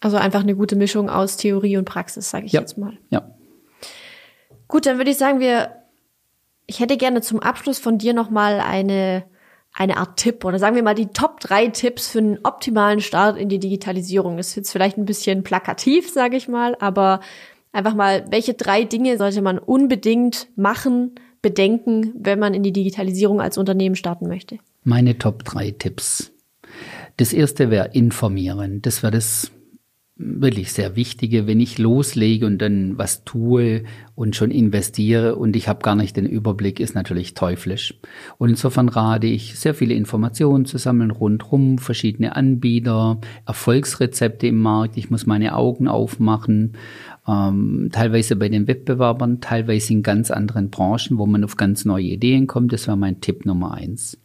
Also 0.00 0.16
einfach 0.16 0.42
eine 0.42 0.54
gute 0.54 0.76
Mischung 0.76 1.08
aus 1.10 1.36
Theorie 1.36 1.76
und 1.76 1.84
Praxis, 1.84 2.30
sage 2.30 2.46
ich 2.46 2.52
ja. 2.52 2.60
jetzt 2.60 2.78
mal. 2.78 2.92
Ja. 3.10 3.30
Gut, 4.68 4.86
dann 4.86 4.98
würde 4.98 5.10
ich 5.10 5.16
sagen, 5.16 5.40
wir, 5.40 5.70
ich 6.66 6.80
hätte 6.80 6.96
gerne 6.96 7.22
zum 7.22 7.40
Abschluss 7.40 7.78
von 7.78 7.98
dir 7.98 8.12
nochmal 8.12 8.60
eine, 8.60 9.24
eine 9.72 9.96
Art 9.96 10.18
Tipp 10.18 10.44
oder 10.44 10.58
sagen 10.58 10.76
wir 10.76 10.82
mal 10.82 10.94
die 10.94 11.08
Top 11.08 11.40
drei 11.40 11.68
Tipps 11.68 12.08
für 12.08 12.18
einen 12.18 12.38
optimalen 12.44 13.00
Start 13.00 13.38
in 13.38 13.48
die 13.48 13.58
Digitalisierung. 13.58 14.36
Das 14.36 14.48
ist 14.48 14.56
jetzt 14.56 14.70
vielleicht 14.70 14.98
ein 14.98 15.06
bisschen 15.06 15.42
plakativ, 15.42 16.12
sage 16.12 16.36
ich 16.36 16.46
mal, 16.46 16.76
aber 16.78 17.20
einfach 17.72 17.94
mal, 17.94 18.24
welche 18.30 18.54
drei 18.54 18.84
Dinge 18.84 19.16
sollte 19.18 19.42
man 19.42 19.58
unbedingt 19.58 20.48
machen, 20.56 21.14
bedenken, 21.42 22.12
wenn 22.18 22.38
man 22.38 22.54
in 22.54 22.62
die 22.62 22.72
Digitalisierung 22.72 23.40
als 23.40 23.58
Unternehmen 23.58 23.96
starten 23.96 24.28
möchte? 24.28 24.58
Meine 24.84 25.18
Top 25.18 25.44
drei 25.44 25.70
Tipps. 25.72 26.32
Das 27.16 27.32
erste 27.32 27.70
wäre 27.70 27.90
informieren. 27.92 28.80
Das 28.82 29.02
wäre 29.02 29.12
das 29.12 29.50
wirklich 30.18 30.72
sehr 30.72 30.96
wichtige, 30.96 31.46
wenn 31.46 31.60
ich 31.60 31.78
loslege 31.78 32.44
und 32.44 32.58
dann 32.58 32.98
was 32.98 33.22
tue 33.22 33.84
und 34.16 34.34
schon 34.34 34.50
investiere 34.50 35.36
und 35.36 35.54
ich 35.54 35.68
habe 35.68 35.82
gar 35.82 35.94
nicht 35.94 36.16
den 36.16 36.26
Überblick, 36.26 36.80
ist 36.80 36.96
natürlich 36.96 37.34
teuflisch. 37.34 37.94
Und 38.36 38.50
insofern 38.50 38.88
rate 38.88 39.28
ich, 39.28 39.56
sehr 39.56 39.74
viele 39.74 39.94
Informationen 39.94 40.66
zu 40.66 40.76
sammeln 40.76 41.12
rundherum, 41.12 41.78
verschiedene 41.78 42.34
Anbieter, 42.34 43.20
Erfolgsrezepte 43.46 44.48
im 44.48 44.58
Markt. 44.58 44.96
Ich 44.96 45.08
muss 45.08 45.24
meine 45.24 45.54
Augen 45.54 45.86
aufmachen, 45.86 46.72
ähm, 47.28 47.90
teilweise 47.92 48.34
bei 48.34 48.48
den 48.48 48.66
Wettbewerbern, 48.66 49.40
teilweise 49.40 49.92
in 49.92 50.02
ganz 50.02 50.32
anderen 50.32 50.70
Branchen, 50.70 51.16
wo 51.18 51.26
man 51.26 51.44
auf 51.44 51.56
ganz 51.56 51.84
neue 51.84 52.06
Ideen 52.06 52.48
kommt. 52.48 52.72
Das 52.72 52.88
wäre 52.88 52.96
mein 52.96 53.20
Tipp 53.20 53.46
Nummer 53.46 53.74
eins. 53.74 54.20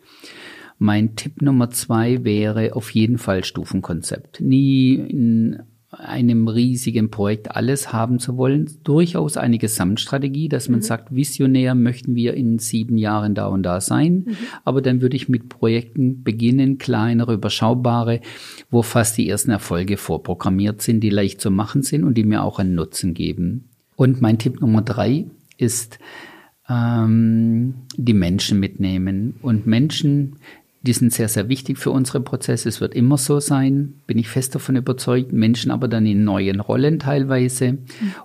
Mein 0.79 1.15
Tipp 1.15 1.43
Nummer 1.43 1.69
zwei 1.69 2.23
wäre 2.23 2.75
auf 2.75 2.89
jeden 2.89 3.19
Fall 3.19 3.43
Stufenkonzept. 3.43 4.41
Nie 4.41 4.95
in 4.95 5.59
einem 5.99 6.47
riesigen 6.47 7.11
Projekt 7.11 7.55
alles 7.55 7.93
haben 7.93 8.19
zu 8.19 8.37
wollen, 8.37 8.69
durchaus 8.83 9.37
eine 9.37 9.57
Gesamtstrategie, 9.57 10.49
dass 10.49 10.69
man 10.69 10.79
mhm. 10.79 10.83
sagt, 10.83 11.15
visionär 11.15 11.75
möchten 11.75 12.15
wir 12.15 12.33
in 12.33 12.59
sieben 12.59 12.97
Jahren 12.97 13.35
da 13.35 13.47
und 13.47 13.63
da 13.63 13.81
sein. 13.81 14.25
Mhm. 14.25 14.37
Aber 14.63 14.81
dann 14.81 15.01
würde 15.01 15.15
ich 15.15 15.29
mit 15.29 15.49
Projekten 15.49 16.23
beginnen, 16.23 16.77
kleinere, 16.77 17.33
überschaubare, 17.33 18.21
wo 18.69 18.81
fast 18.81 19.17
die 19.17 19.29
ersten 19.29 19.51
Erfolge 19.51 19.97
vorprogrammiert 19.97 20.81
sind, 20.81 21.01
die 21.01 21.09
leicht 21.09 21.41
zu 21.41 21.51
machen 21.51 21.83
sind 21.83 22.03
und 22.03 22.15
die 22.15 22.23
mir 22.23 22.43
auch 22.43 22.59
einen 22.59 22.75
Nutzen 22.75 23.13
geben. 23.13 23.69
Und 23.95 24.21
mein 24.21 24.39
Tipp 24.39 24.61
Nummer 24.61 24.81
drei 24.81 25.25
ist, 25.57 25.99
ähm, 26.69 27.75
die 27.95 28.13
Menschen 28.13 28.59
mitnehmen. 28.59 29.35
Und 29.41 29.67
Menschen 29.67 30.37
die 30.85 30.91
sind 30.91 31.13
sehr, 31.13 31.29
sehr 31.29 31.47
wichtig 31.47 31.77
für 31.77 31.91
unsere 31.91 32.19
Prozesse. 32.19 32.67
Es 32.67 32.81
wird 32.81 32.93
immer 32.93 33.17
so 33.17 33.39
sein, 33.39 33.93
bin 34.05 34.17
ich 34.17 34.27
fest 34.27 34.53
davon 34.53 34.75
überzeugt. 34.75 35.31
Menschen 35.31 35.71
aber 35.71 35.87
dann 35.87 36.05
in 36.05 36.25
neuen 36.25 36.59
Rollen 36.59 36.99
teilweise. 36.99 37.71
Mhm. 37.71 37.79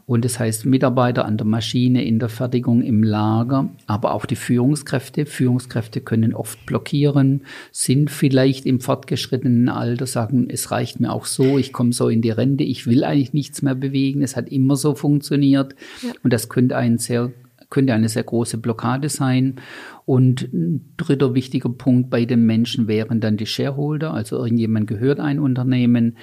Und 0.06 0.24
das 0.24 0.40
heißt 0.40 0.66
Mitarbeiter 0.66 1.24
an 1.24 1.36
der 1.36 1.46
Maschine, 1.46 2.04
in 2.04 2.18
der 2.18 2.28
Fertigung, 2.28 2.82
im 2.82 3.04
Lager, 3.04 3.68
aber 3.86 4.12
auch 4.12 4.26
die 4.26 4.34
Führungskräfte. 4.34 5.24
Führungskräfte 5.24 6.00
können 6.00 6.34
oft 6.34 6.66
blockieren, 6.66 7.42
sind 7.70 8.10
vielleicht 8.10 8.66
im 8.66 8.80
fortgeschrittenen 8.80 9.68
Alter, 9.68 10.06
sagen, 10.06 10.48
es 10.50 10.72
reicht 10.72 10.98
mir 10.98 11.12
auch 11.12 11.26
so, 11.26 11.58
ich 11.58 11.72
komme 11.72 11.92
so 11.92 12.08
in 12.08 12.22
die 12.22 12.30
Rente, 12.30 12.64
ich 12.64 12.88
will 12.88 13.04
eigentlich 13.04 13.32
nichts 13.32 13.62
mehr 13.62 13.76
bewegen. 13.76 14.20
Es 14.22 14.34
hat 14.34 14.48
immer 14.48 14.74
so 14.74 14.96
funktioniert. 14.96 15.76
Ja. 16.02 16.10
Und 16.24 16.32
das 16.32 16.48
könnte 16.48 16.76
ein 16.76 16.98
sehr 16.98 17.30
könnte 17.70 17.94
eine 17.94 18.08
sehr 18.08 18.24
große 18.24 18.58
Blockade 18.58 19.08
sein. 19.08 19.56
Und 20.04 20.52
ein 20.52 20.94
dritter 20.96 21.34
wichtiger 21.34 21.68
Punkt 21.68 22.10
bei 22.10 22.24
den 22.24 22.46
Menschen 22.46 22.88
wären 22.88 23.20
dann 23.20 23.36
die 23.36 23.46
Shareholder, 23.46 24.12
also 24.12 24.36
irgendjemand 24.36 24.86
gehört 24.86 25.20
ein 25.20 25.38
Unternehmen. 25.38 26.16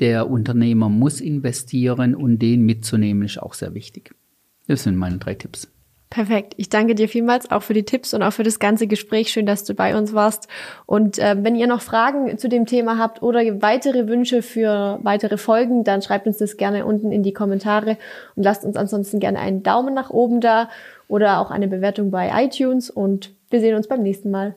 Der 0.00 0.28
Unternehmer 0.28 0.88
muss 0.88 1.20
investieren 1.20 2.14
und 2.14 2.40
den 2.40 2.62
mitzunehmen 2.62 3.22
ist 3.24 3.40
auch 3.40 3.54
sehr 3.54 3.74
wichtig. 3.74 4.14
Das 4.66 4.82
sind 4.82 4.96
meine 4.96 5.18
drei 5.18 5.34
Tipps. 5.34 5.70
Perfekt. 6.10 6.54
Ich 6.58 6.68
danke 6.68 6.94
dir 6.94 7.08
vielmals 7.08 7.50
auch 7.50 7.62
für 7.62 7.74
die 7.74 7.82
Tipps 7.82 8.14
und 8.14 8.22
auch 8.22 8.32
für 8.32 8.44
das 8.44 8.60
ganze 8.60 8.86
Gespräch. 8.86 9.30
Schön, 9.30 9.46
dass 9.46 9.64
du 9.64 9.74
bei 9.74 9.96
uns 9.96 10.12
warst. 10.12 10.46
Und 10.86 11.18
äh, 11.18 11.34
wenn 11.40 11.56
ihr 11.56 11.66
noch 11.66 11.80
Fragen 11.80 12.38
zu 12.38 12.48
dem 12.48 12.66
Thema 12.66 12.98
habt 12.98 13.20
oder 13.20 13.40
weitere 13.62 14.06
Wünsche 14.06 14.42
für 14.42 15.00
weitere 15.02 15.36
Folgen, 15.38 15.82
dann 15.82 16.02
schreibt 16.02 16.28
uns 16.28 16.36
das 16.36 16.56
gerne 16.56 16.86
unten 16.86 17.10
in 17.10 17.24
die 17.24 17.32
Kommentare 17.32 17.98
und 18.36 18.44
lasst 18.44 18.64
uns 18.64 18.76
ansonsten 18.76 19.18
gerne 19.18 19.40
einen 19.40 19.64
Daumen 19.64 19.92
nach 19.92 20.10
oben 20.10 20.40
da 20.40 20.68
oder 21.08 21.40
auch 21.40 21.50
eine 21.50 21.66
Bewertung 21.66 22.12
bei 22.12 22.30
iTunes. 22.44 22.90
Und 22.90 23.32
wir 23.50 23.58
sehen 23.58 23.74
uns 23.74 23.88
beim 23.88 24.02
nächsten 24.02 24.30
Mal. 24.30 24.54